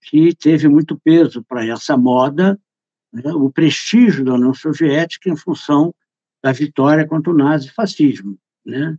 [0.02, 2.58] que teve muito peso para essa moda
[3.22, 5.94] né, o prestígio da União Soviética em função
[6.42, 8.38] da vitória contra o nazifascismo.
[8.64, 8.96] Né?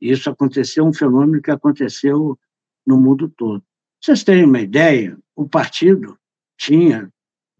[0.00, 2.38] Isso aconteceu, um fenômeno que aconteceu
[2.86, 3.64] no mundo todo.
[4.00, 6.18] Vocês terem uma ideia, o partido
[6.58, 7.10] tinha,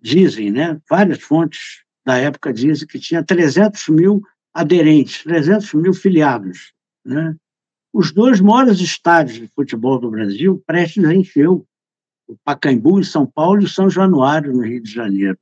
[0.01, 4.23] dizem, né, várias fontes da época dizem que tinha 300 mil
[4.55, 6.73] aderentes, 300 mil filiados.
[7.05, 7.35] Né?
[7.93, 11.67] Os dois maiores estádios de futebol do Brasil prestes encheu,
[12.29, 15.39] o Pacaembu em São Paulo e o São Januário no Rio de Janeiro.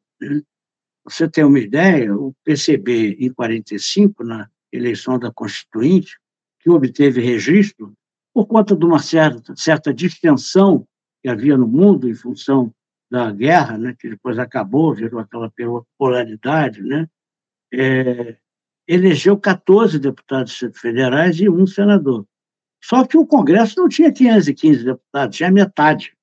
[1.05, 6.19] Você tem uma ideia, o PCB, em 45, na eleição da Constituinte,
[6.61, 7.93] que obteve registro,
[8.33, 10.87] por conta de uma certa, certa distensão
[11.23, 12.75] que havia no mundo em função
[13.11, 15.53] da guerra, né, que depois acabou, virou aquela
[15.97, 17.09] polaridade, né,
[17.73, 18.37] é,
[18.89, 22.27] elegeu 14 deputados federais e um senador.
[22.83, 26.15] Só que o Congresso não tinha 515 deputados, tinha metade.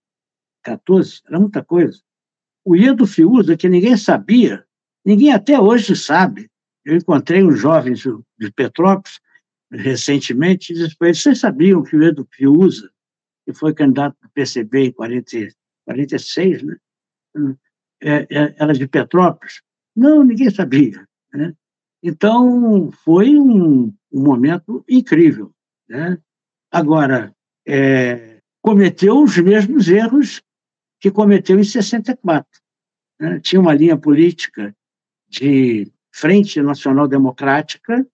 [0.64, 2.00] 14, era muita coisa.
[2.63, 4.65] O Iedo Fiuza, que ninguém sabia,
[5.06, 6.50] ninguém até hoje sabe.
[6.86, 8.04] Eu encontrei uns jovens
[8.39, 9.19] de Petrópolis
[9.71, 12.91] recentemente e disse para eles, vocês sabiam que o Edo Fiuza,
[13.45, 15.47] que foi candidato do PCB em 40,
[15.86, 16.78] 46, né?
[18.04, 19.62] É, é, era de Petrópolis?
[19.95, 21.08] Não, ninguém sabia.
[21.34, 21.54] Né?
[22.04, 25.52] Então, foi um, um momento incrível.
[25.88, 26.17] Né?
[26.71, 27.34] Agora,
[27.65, 30.41] é, cometeu os mesmos erros
[31.02, 32.48] que cometeu em 64.
[33.20, 33.40] Né?
[33.40, 34.74] Tinha uma linha política
[35.28, 38.08] de Frente Nacional Democrática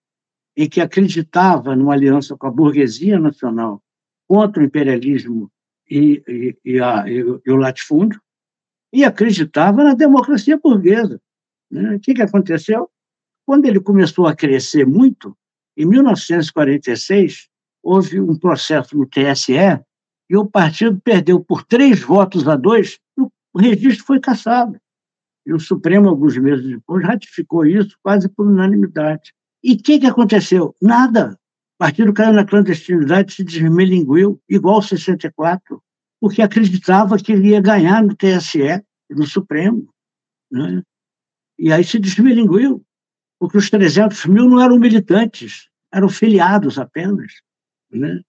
[0.55, 3.83] e que acreditava numa aliança com a burguesia nacional
[4.25, 5.51] contra o imperialismo
[5.89, 8.21] e, e, e, a, e, o latifúndio,
[8.91, 11.21] e acreditava na democracia burguesa.
[11.69, 11.95] Né?
[11.95, 12.89] O que, que aconteceu?
[13.45, 15.37] Quando ele começou a crescer muito,
[15.75, 17.49] em 1946,
[17.83, 19.53] houve um processo no TSE
[20.29, 22.99] e o partido perdeu por três votos a dois
[23.57, 24.79] o registro foi cassado.
[25.43, 29.33] E o Supremo, alguns meses depois, ratificou isso quase por unanimidade.
[29.63, 30.75] E o que, que aconteceu?
[30.79, 31.31] Nada.
[31.31, 35.81] O partido caiu na clandestinidade, se desmelinguiu, igual 64,
[36.21, 39.89] porque acreditava que ele ia ganhar no TSE no Supremo.
[40.51, 40.83] Né?
[41.57, 42.85] E aí se desmelinguiu,
[43.39, 47.41] porque os 300 mil não eram militantes, eram filiados apenas.
[47.89, 48.21] Né?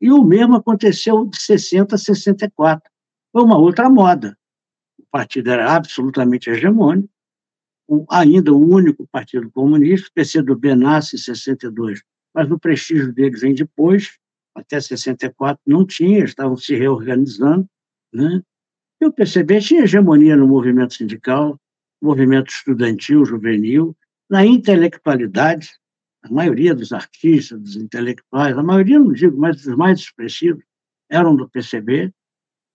[0.00, 2.90] E o mesmo aconteceu de 60 a 64.
[3.32, 4.36] Foi uma outra moda.
[4.98, 7.08] O partido era absolutamente hegemônico,
[8.10, 12.02] ainda o único partido comunista, o PCdoB nasce em 62,
[12.34, 14.18] mas o prestígio deles vem depois,
[14.54, 17.68] até 64 não tinha, estavam se reorganizando,
[18.12, 18.42] né?
[19.00, 21.60] E o PCB tinha hegemonia no movimento sindical,
[22.02, 23.96] movimento estudantil, juvenil,
[24.30, 25.70] na intelectualidade,
[26.24, 30.64] a maioria dos artistas, dos intelectuais, a maioria não digo, mas os mais expressivos,
[31.08, 32.12] eram do PCB.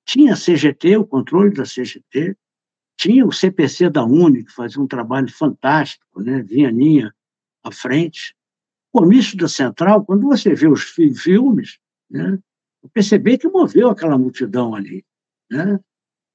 [0.05, 2.37] Tinha a CGT, o controle da CGT,
[2.95, 6.43] tinha o CPC da Uni, que fazia um trabalho fantástico, né?
[6.43, 7.13] vinha Ninha
[7.63, 8.35] à frente.
[8.93, 12.37] O comício da Central, quando você vê os filmes, né?
[12.83, 15.03] o PCB que moveu aquela multidão ali.
[15.49, 15.79] Né?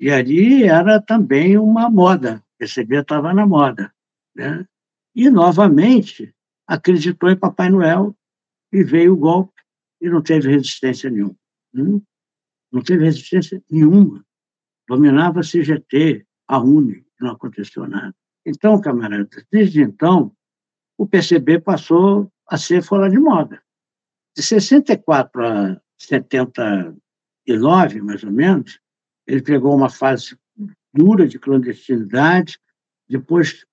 [0.00, 3.92] E ali era também uma moda, o PCB estava na moda.
[4.34, 4.66] Né?
[5.14, 6.34] E, novamente,
[6.66, 8.16] acreditou em Papai Noel
[8.72, 9.62] e veio o golpe
[10.00, 11.36] e não teve resistência nenhuma.
[11.74, 12.02] Hum?
[12.72, 14.24] Não teve resistência nenhuma.
[14.88, 18.14] Dominava a CGT, a UNE, não aconteceu nada.
[18.44, 20.34] Então, camaradas, desde então,
[20.98, 23.62] o PCB passou a ser fora de moda.
[24.36, 28.78] De 64 a 79, mais ou menos,
[29.26, 30.36] ele pegou uma fase
[30.92, 32.58] dura de clandestinidade,
[33.08, 33.64] depois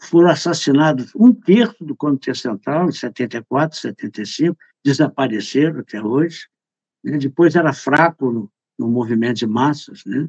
[0.00, 6.46] foram assassinados um terço do Comitê Central, em 74, 75, desapareceram até hoje.
[7.02, 7.18] Né?
[7.18, 10.04] Depois era fraco no, no movimento de massas.
[10.06, 10.28] Né?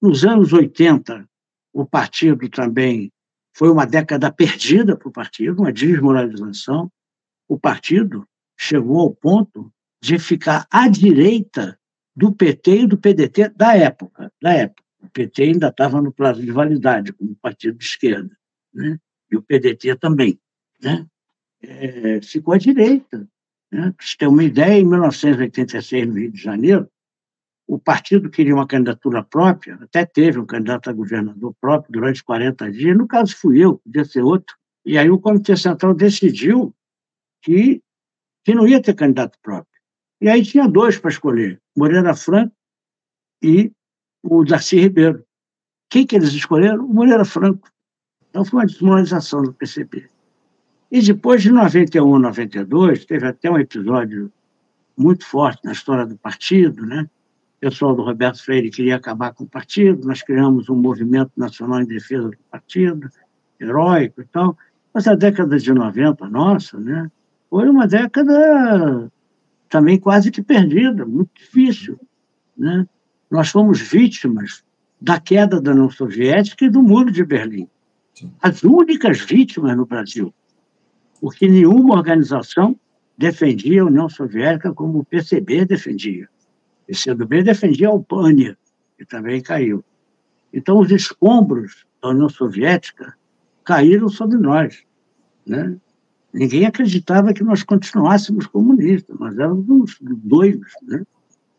[0.00, 1.28] Nos anos 80,
[1.72, 3.12] o partido também
[3.54, 6.90] foi uma década perdida para o partido, uma desmoralização.
[7.48, 8.26] O partido
[8.58, 11.78] chegou ao ponto de ficar à direita
[12.14, 14.32] do PT e do PDT da época.
[14.40, 14.82] Da época.
[15.00, 18.36] O PT ainda estava no prazo de validade como partido de esquerda
[18.72, 18.98] né?
[19.30, 20.38] e o PDT também.
[20.82, 21.06] Né?
[21.62, 23.28] É, ficou à direita.
[23.70, 23.92] Né?
[23.96, 26.88] Para você ter uma ideia, em 1986, no Rio de Janeiro,
[27.66, 32.70] o partido queria uma candidatura própria, até teve um candidato a governador próprio durante 40
[32.70, 34.54] dias, no caso fui eu, podia ser outro.
[34.84, 36.74] E aí o Comitê Central decidiu
[37.40, 37.80] que,
[38.44, 39.80] que não ia ter candidato próprio.
[40.20, 42.54] E aí tinha dois para escolher, Moreira Franco
[43.42, 43.72] e
[44.22, 45.24] o Darcy Ribeiro.
[45.88, 46.84] Quem que eles escolheram?
[46.84, 47.68] O Moreira Franco.
[48.32, 50.08] Então, foi uma desmoralização do PCB.
[50.90, 54.32] E depois de 91, 92, teve até um episódio
[54.96, 57.02] muito forte na história do partido, né?
[57.58, 61.82] O pessoal do Roberto Freire queria acabar com o partido, nós criamos um movimento nacional
[61.82, 63.10] em defesa do partido,
[63.60, 64.56] heróico e tal.
[64.94, 67.10] Mas a década de 90, nossa, né?
[67.50, 69.12] Foi uma década
[69.68, 72.00] também quase que perdida, muito difícil,
[72.56, 72.86] né?
[73.30, 74.64] Nós fomos vítimas
[74.98, 77.68] da queda da União Soviética e do Muro de Berlim
[78.40, 80.32] as únicas vítimas no Brasil,
[81.20, 82.78] porque nenhuma organização
[83.16, 86.28] defendia a União Soviética como o PCB defendia.
[86.82, 88.58] O PCdoB defendia a Albânia,
[88.98, 89.84] que também caiu.
[90.52, 93.14] Então, os escombros da União Soviética
[93.64, 94.82] caíram sobre nós.
[95.46, 95.76] Né?
[96.32, 100.72] Ninguém acreditava que nós continuássemos comunistas, nós éramos doidos.
[100.82, 101.04] Né?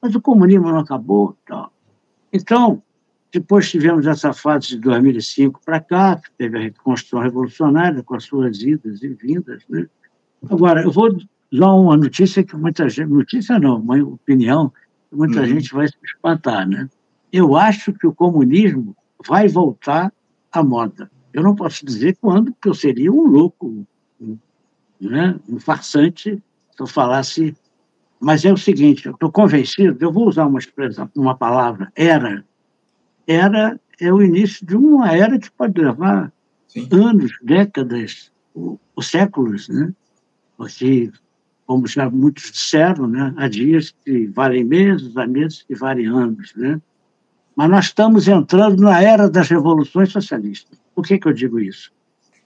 [0.01, 1.37] Mas o comunismo não acabou.
[1.45, 1.71] Tal.
[2.31, 2.83] Então,
[3.33, 8.25] depois tivemos essa fase de 2005 para cá, que teve a reconstrução revolucionária, com as
[8.25, 9.63] suas idas e vindas.
[9.67, 9.87] Né?
[10.47, 11.17] Agora, eu vou
[11.51, 13.09] dar uma notícia que muita gente.
[13.09, 14.71] Notícia não, uma opinião
[15.09, 15.47] que muita uhum.
[15.47, 16.69] gente vai se espantar.
[16.69, 16.87] Né?
[17.31, 20.13] Eu acho que o comunismo vai voltar
[20.51, 21.09] à moda.
[21.33, 23.83] Eu não posso dizer quando, porque eu seria um louco,
[24.21, 24.37] um,
[25.01, 25.39] né?
[25.49, 26.35] um farsante,
[26.69, 27.55] se eu falasse.
[28.19, 32.45] Mas é o seguinte, eu estou convencido, eu vou usar uma expressão, uma palavra, era
[33.27, 36.31] era é o início de uma era que pode levar
[36.67, 36.89] Sim.
[36.91, 38.31] anos, décadas,
[38.95, 39.93] os séculos, né?
[40.57, 41.11] Porque,
[41.65, 43.33] como já muitos disseram, né?
[43.37, 46.81] há dias que valem meses, há meses que valem anos, né?
[47.55, 50.79] Mas nós estamos entrando na era das revoluções socialistas.
[50.95, 51.91] Por que, que eu digo isso?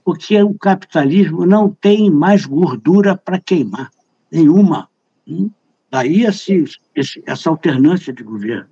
[0.03, 3.89] Porque o capitalismo não tem mais gordura para queimar,
[4.31, 4.89] nenhuma.
[5.25, 5.49] Hum?
[5.89, 8.69] Daí esse, esse, essa alternância de governo.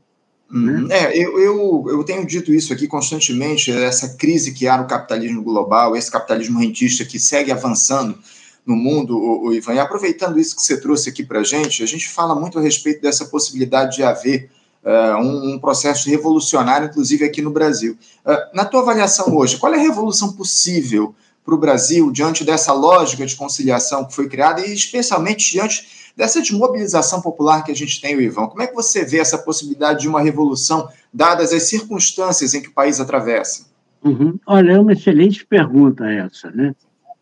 [0.55, 0.87] Uhum.
[0.87, 0.95] Né?
[0.97, 5.43] É, eu, eu, eu tenho dito isso aqui constantemente, essa crise que há no capitalismo
[5.43, 8.17] global, esse capitalismo rentista que segue avançando
[8.65, 9.73] no mundo, o, o Ivan.
[9.73, 12.61] E aproveitando isso que você trouxe aqui para a gente, a gente fala muito a
[12.61, 14.49] respeito dessa possibilidade de haver
[14.81, 17.97] uh, um, um, processo revolucionário, inclusive aqui no Brasil.
[18.25, 21.13] Uh, na tua avaliação hoje, qual é a revolução possível
[21.45, 26.41] para o Brasil diante dessa lógica de conciliação que foi criada e especialmente diante dessa
[26.41, 28.47] desmobilização popular que a gente tem, Ivan?
[28.47, 32.69] Como é que você vê essa possibilidade de uma revolução, dadas as circunstâncias em que
[32.69, 33.67] o país atravessa?
[34.03, 34.39] Uhum.
[34.47, 36.73] Olha, é uma excelente pergunta essa, né?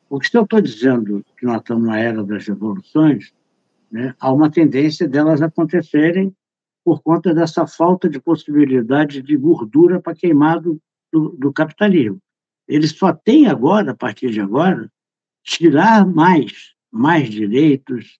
[0.07, 3.34] Porque se eu estou dizendo que nós estamos na era das revoluções,
[3.91, 6.34] né, há uma tendência delas acontecerem
[6.86, 10.80] por conta dessa falta de possibilidade de gordura para queimar do,
[11.11, 12.19] do, do capitalismo.
[12.68, 14.89] Eles só têm agora, a partir de agora,
[15.43, 18.18] tirar mais, mais direitos,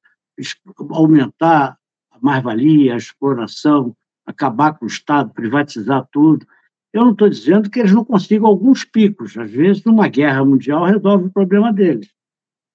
[0.89, 1.78] aumentar
[2.12, 6.46] a mais-valia, a exploração, acabar com o Estado, privatizar tudo.
[6.91, 9.38] Eu não estou dizendo que eles não consigam alguns picos.
[9.38, 12.10] Às vezes, numa guerra mundial, resolve o problema deles.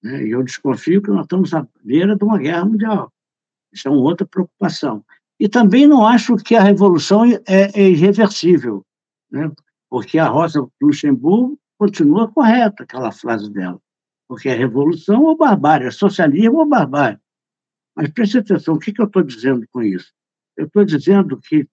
[0.03, 0.27] Né?
[0.27, 3.11] E eu desconfio que nós estamos à beira de uma guerra mundial.
[3.71, 5.03] Isso é uma outra preocupação.
[5.39, 8.83] E também não acho que a revolução é, é irreversível,
[9.31, 9.49] né?
[9.89, 13.81] Porque a Rosa Luxemburgo continua correta, aquela frase dela.
[14.27, 17.19] Porque é revolução ou barbárie, é socialismo ou barbárie.
[17.95, 20.13] Mas preste atenção, o que, que eu estou dizendo com isso?
[20.55, 21.67] Eu estou dizendo que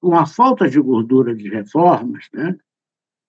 [0.00, 2.56] com a falta de gordura de reformas, né?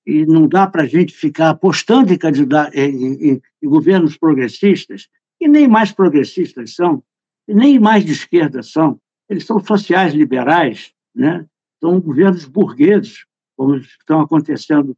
[0.06, 2.18] e não dá para a gente ficar apostando em,
[2.74, 5.08] em, em, em, governos progressistas,
[5.40, 7.04] e nem mais progressistas são,
[7.48, 11.46] e nem mais de esquerda são, eles são sociais liberais, né?
[11.80, 13.26] são governos burgueses,
[13.56, 14.98] como estão acontecendo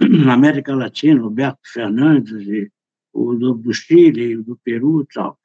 [0.00, 2.70] na América Latina, Roberto Fernandes, e
[3.12, 5.38] o do, do Chile, do Peru e tal,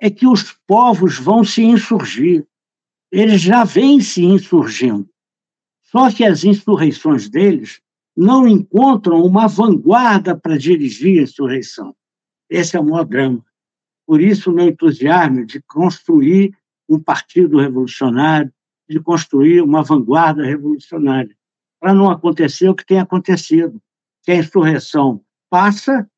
[0.00, 2.46] é que os povos vão se insurgir.
[3.10, 5.08] Eles já vêm se insurgindo.
[5.82, 7.80] Só que as insurreições deles
[8.16, 11.94] não encontram uma vanguarda para dirigir a insurreição.
[12.50, 13.44] Esse é o maior drama.
[14.06, 16.56] Por isso, o meu entusiasmo de construir
[16.88, 18.52] um partido revolucionário,
[18.88, 21.34] de construir uma vanguarda revolucionária,
[21.84, 23.78] para não acontecer o que tem acontecido,
[24.22, 25.20] que a insurreição
[25.50, 26.08] passa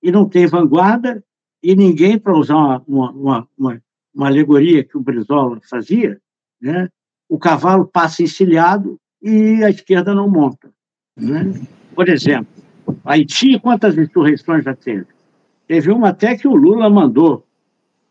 [0.00, 1.20] e não tem vanguarda,
[1.60, 2.54] e ninguém, para usar
[2.86, 3.82] uma, uma, uma,
[4.14, 6.20] uma alegoria que o Brizola fazia,
[6.62, 6.88] né?
[7.28, 10.70] o cavalo passa encilhado e a esquerda não monta.
[11.16, 11.60] Né?
[11.92, 12.62] Por exemplo,
[13.04, 15.08] Haiti, quantas insurreições já teve?
[15.66, 17.44] Teve uma até que o Lula mandou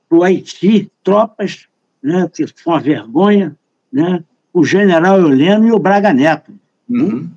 [0.09, 1.69] para o Haiti tropas,
[2.03, 3.57] né, que foi uma vergonha,
[3.89, 6.51] né, o general Euleno e o Braga Neto.
[6.89, 7.29] Uhum.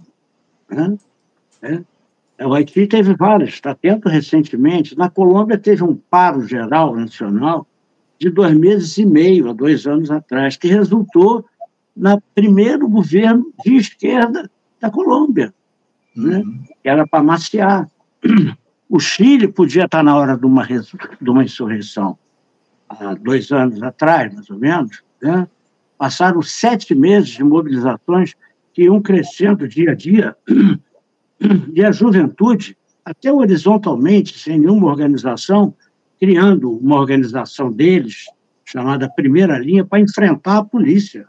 [0.71, 0.99] Né?
[1.63, 1.81] É.
[2.39, 2.47] é.
[2.47, 4.97] O Haiti teve várias, está atento recentemente.
[4.97, 7.67] Na Colômbia teve um paro geral nacional
[8.19, 11.45] de dois meses e meio, há dois anos atrás, que resultou
[11.97, 15.53] no primeiro governo de esquerda da Colômbia,
[16.15, 16.39] né?
[16.39, 16.63] Uhum.
[16.85, 17.89] era para maciar.
[18.89, 22.17] O Chile podia estar na hora de uma, de uma insurreição,
[22.89, 25.03] há dois anos atrás, mais ou menos.
[25.21, 25.47] Né?
[25.99, 28.35] Passaram sete meses de mobilizações
[28.79, 30.37] que iam crescendo dia a dia,
[31.74, 35.74] e a juventude, até horizontalmente, sem nenhuma organização,
[36.16, 38.26] criando uma organização deles,
[38.64, 41.26] chamada Primeira Linha, para enfrentar a polícia.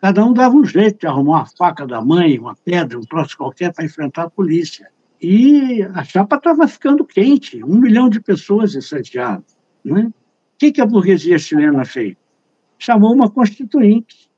[0.00, 3.36] Cada um dava um jeito de arrumar uma faca da mãe, uma pedra, um troço
[3.36, 4.88] qualquer para enfrentar a polícia.
[5.22, 9.44] E a chapa estava ficando quente, um milhão de pessoas em Santiago.
[9.84, 10.06] Né?
[10.06, 10.12] O
[10.58, 12.16] que, que a burguesia chilena fez?
[12.76, 14.28] Chamou uma constituinte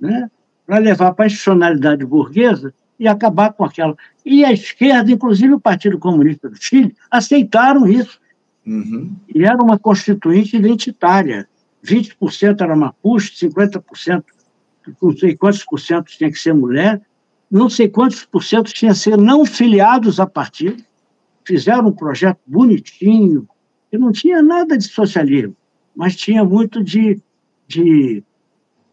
[0.00, 0.30] né?
[0.70, 3.96] Para levar para a institucionalidade burguesa e acabar com aquela.
[4.24, 8.20] E a esquerda, inclusive o Partido Comunista do Chile, aceitaram isso.
[8.64, 9.12] Uhum.
[9.34, 11.48] E era uma constituinte identitária.
[11.84, 14.22] 20% era Mapuche, 50%
[15.02, 17.02] não sei quantos por cento tinha que ser mulher,
[17.50, 20.80] não sei quantos por cento tinha que ser não filiados a partido,
[21.44, 23.48] fizeram um projeto bonitinho,
[23.90, 25.56] que não tinha nada de socialismo,
[25.96, 27.20] mas tinha muito de,
[27.66, 28.22] de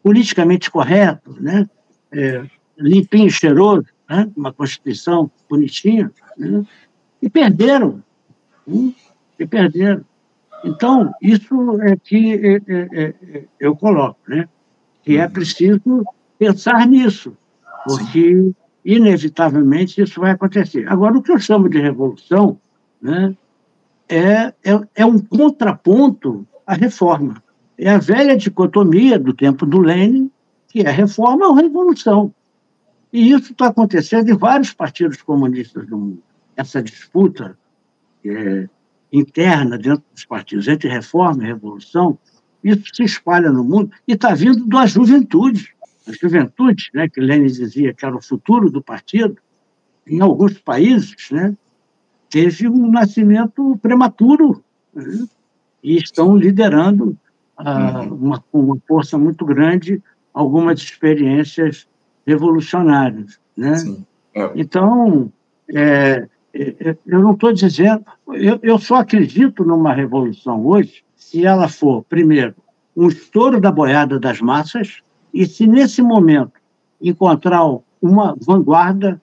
[0.08, 1.70] politicamente correto, né?
[2.14, 2.41] É,
[2.78, 4.32] limpinho, cheiroso, né?
[4.38, 6.66] uma Constituição bonitinha, né?
[7.22, 8.01] e perderam,
[8.66, 8.93] né?
[9.38, 10.05] e perderam.
[10.64, 14.47] Então, isso é que é, é, é, eu coloco, né?
[15.03, 16.05] que é preciso
[16.39, 17.36] pensar nisso,
[17.84, 18.53] porque
[18.86, 20.88] inevitavelmente isso vai acontecer.
[20.88, 22.58] Agora, o que eu chamo de revolução
[23.01, 23.36] né,
[24.08, 27.43] é, é, é um contraponto à reforma.
[27.78, 30.32] É a velha dicotomia do tempo do Lenin,
[30.67, 32.34] que é reforma ou revolução.
[33.11, 36.23] E isso está acontecendo em vários partidos comunistas do mundo.
[36.55, 37.57] Essa disputa
[38.25, 38.67] é,
[39.11, 42.17] interna dentro dos partidos entre reforma e revolução
[42.63, 45.73] isso se espalha no mundo e está vindo da juventude.
[46.07, 49.38] a juventude, né, que Lenin dizia que era o futuro do partido,
[50.05, 51.55] em alguns países, né,
[52.30, 54.63] teve um nascimento prematuro
[54.93, 55.28] né,
[55.84, 57.17] e estão liderando
[57.60, 58.14] uhum.
[58.16, 60.01] uma, uma força muito grande
[60.34, 61.88] algumas experiências
[62.26, 63.39] revolucionárias.
[63.55, 63.76] Né?
[64.36, 64.51] É.
[64.55, 65.32] Então,
[65.74, 71.68] é, é, eu não estou dizendo, eu, eu só acredito numa revolução hoje se ela
[71.68, 72.55] for, primeiro,
[72.95, 75.01] um estouro da boiada das massas,
[75.34, 76.53] e se nesse momento
[77.01, 77.64] encontrar
[78.01, 79.22] uma vanguarda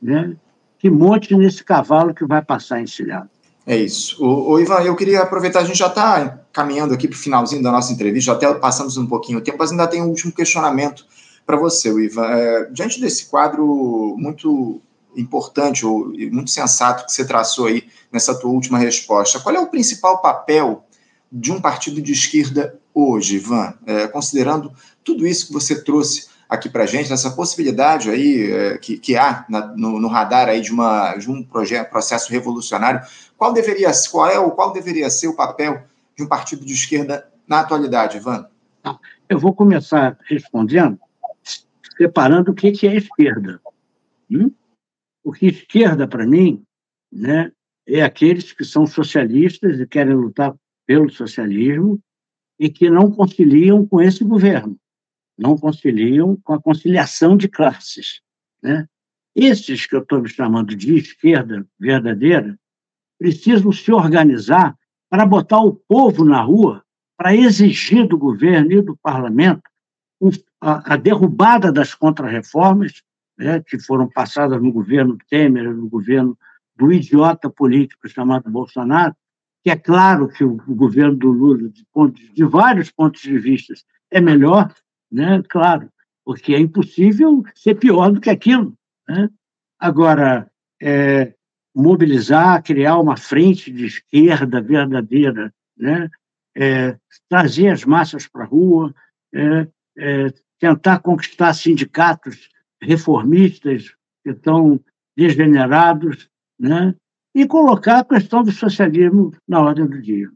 [0.00, 0.34] né,
[0.78, 3.30] que monte nesse cavalo que vai passar encilhado.
[3.66, 4.22] É isso.
[4.24, 7.62] O, o, Ivan, eu queria aproveitar, a gente já está caminhando aqui para o finalzinho
[7.62, 11.06] da nossa entrevista, até passamos um pouquinho o tempo, mas ainda tem um último questionamento
[11.46, 12.26] para você, Ivan.
[12.26, 14.80] É, diante desse quadro muito
[15.16, 19.66] importante ou muito sensato que você traçou aí nessa tua última resposta, qual é o
[19.66, 20.84] principal papel
[21.30, 23.74] de um partido de esquerda hoje, Ivan?
[23.86, 24.72] É, considerando
[25.04, 29.46] tudo isso que você trouxe aqui para gente, nessa possibilidade aí é, que, que há
[29.48, 33.00] na, no, no, radar aí de, uma, de um projeto, processo revolucionário,
[33.42, 35.82] qual deveria, qual é ou qual deveria ser o papel
[36.16, 38.46] de um partido de esquerda na atualidade, Ivan?
[39.28, 40.96] Eu vou começar respondendo,
[41.96, 43.60] separando o que é esquerda.
[44.30, 44.52] Hum?
[45.24, 46.62] O que esquerda, para mim,
[47.10, 47.50] né,
[47.84, 50.54] é aqueles que são socialistas e querem lutar
[50.86, 51.98] pelo socialismo
[52.60, 54.78] e que não conciliam com esse governo
[55.36, 58.20] não conciliam com a conciliação de classes.
[58.62, 58.86] Né?
[59.34, 62.56] Esses que eu estou me chamando de esquerda verdadeira
[63.22, 64.76] precisam se organizar
[65.08, 66.82] para botar o povo na rua,
[67.16, 69.62] para exigir do governo e do parlamento
[70.60, 73.00] a, derrubada das contrarreformas
[73.38, 76.36] né, que foram passadas no governo Temer, no governo
[76.74, 79.14] do idiota político chamado Bolsonaro,
[79.62, 83.72] que é claro que o, governo do Lula, de, de vários pontos de vista,
[84.10, 84.74] é melhor,
[85.10, 85.40] né?
[85.48, 85.88] Claro,
[86.24, 88.74] porque é impossível ser pior do que aquilo.
[89.08, 89.28] Né?
[89.78, 90.50] Agora,
[90.80, 91.34] é,
[91.74, 96.08] mobilizar, criar uma frente de esquerda verdadeira, né?
[96.54, 96.96] É,
[97.30, 98.94] trazer as massas para a rua,
[99.34, 99.66] é,
[99.96, 102.50] é, tentar conquistar sindicatos
[102.80, 104.78] reformistas que estão
[105.16, 106.94] degenerados, né?
[107.34, 110.30] e colocar a questão do socialismo na ordem do dia.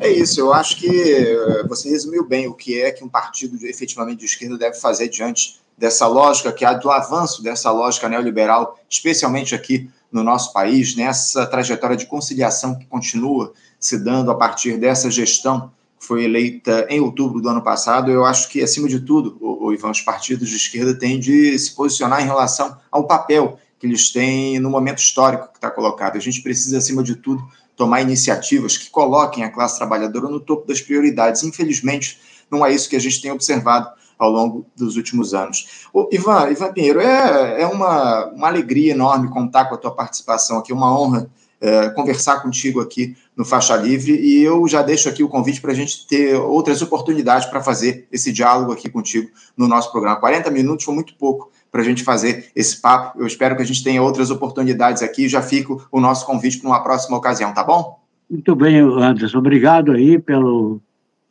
[0.00, 3.56] É isso, eu acho que eh, você resumiu bem o que é que um partido
[3.66, 8.78] efetivamente de esquerda deve fazer diante dessa lógica, que é do avanço dessa lógica neoliberal,
[8.88, 14.78] especialmente aqui no nosso país, nessa trajetória de conciliação que continua se dando a partir
[14.78, 18.12] dessa gestão que foi eleita em outubro do ano passado.
[18.12, 21.58] Eu acho que, acima de tudo, o, o Ivan, os partidos de esquerda têm de
[21.58, 26.16] se posicionar em relação ao papel que eles têm no momento histórico que está colocado.
[26.16, 27.44] A gente precisa, acima de tudo,
[27.74, 31.42] tomar iniciativas que coloquem a classe trabalhadora no topo das prioridades.
[31.42, 33.90] Infelizmente, não é isso que a gente tem observado
[34.24, 35.86] ao longo dos últimos anos.
[36.10, 40.72] Ivan, Ivan Pinheiro, é, é uma, uma alegria enorme contar com a tua participação aqui,
[40.72, 45.28] uma honra é, conversar contigo aqui no Faixa Livre e eu já deixo aqui o
[45.28, 49.90] convite para a gente ter outras oportunidades para fazer esse diálogo aqui contigo no nosso
[49.90, 50.16] programa.
[50.16, 53.18] 40 minutos foi muito pouco para a gente fazer esse papo.
[53.18, 55.28] Eu espero que a gente tenha outras oportunidades aqui.
[55.28, 57.98] Já fico o nosso convite para uma próxima ocasião, tá bom?
[58.28, 59.38] Muito bem, Anderson.
[59.38, 60.80] Obrigado aí pelo,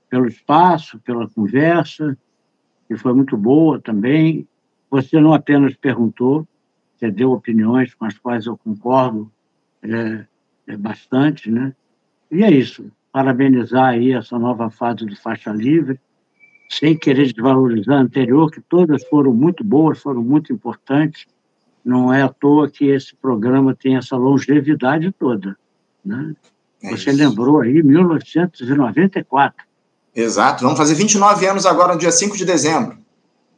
[0.09, 2.17] pelo espaço, pela conversa,
[2.87, 4.47] que foi muito boa também.
[4.89, 6.47] Você não apenas perguntou,
[6.95, 9.31] você deu opiniões com as quais eu concordo
[9.81, 10.25] é,
[10.67, 11.75] é bastante, né?
[12.31, 12.91] E é isso.
[13.11, 15.99] Parabenizar aí essa nova fase do Faixa Livre
[16.69, 21.27] sem querer desvalorizar a anterior, que todas foram muito boas, foram muito importantes.
[21.85, 25.55] Não é à toa que esse programa tem essa longevidade toda.
[26.03, 26.35] Né?
[26.81, 29.62] É Você lembrou aí 1994.
[30.15, 32.97] Exato, vamos fazer 29 anos agora, no dia 5 de dezembro.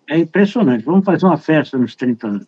[0.10, 2.48] É impressionante, vamos fazer uma festa nos 30 anos.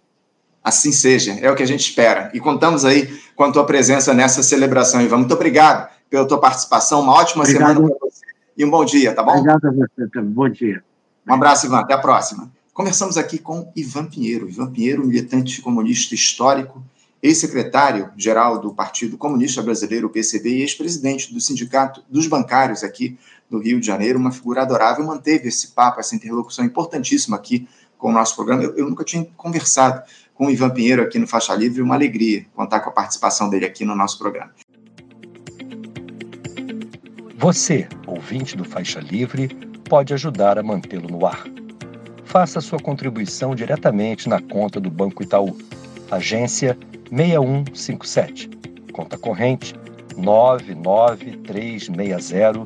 [0.63, 2.29] Assim seja, é o que a gente espera.
[2.33, 5.19] E contamos aí com a tua presença nessa celebração, Ivan.
[5.19, 7.75] Muito obrigado pela tua participação, uma ótima obrigado.
[7.75, 8.25] semana para você
[8.57, 9.31] e um bom dia, tá bom?
[9.31, 10.31] Obrigado a você também.
[10.31, 10.83] Bom dia.
[11.27, 11.79] Um abraço, Ivan.
[11.79, 12.51] Até a próxima.
[12.73, 14.49] Conversamos aqui com Ivan Pinheiro.
[14.49, 16.83] Ivan Pinheiro, militante comunista histórico,
[17.21, 23.17] ex-secretário-geral do Partido Comunista Brasileiro, PCB, e ex-presidente do Sindicato dos Bancários aqui
[23.49, 27.67] do Rio de Janeiro, uma figura adorável, manteve esse papo, essa interlocução importantíssima aqui
[27.97, 28.63] com o nosso programa.
[28.63, 32.45] Eu, eu nunca tinha conversado com o Ivan Pinheiro aqui no Faixa Livre, uma alegria
[32.55, 34.51] contar com a participação dele aqui no nosso programa.
[37.37, 39.47] Você, ouvinte do Faixa Livre,
[39.87, 41.45] pode ajudar a mantê-lo no ar.
[42.25, 45.57] Faça sua contribuição diretamente na conta do Banco Itaú,
[46.11, 46.77] agência
[47.09, 48.49] 6157,
[48.91, 49.73] conta corrente
[50.17, 52.65] 99360,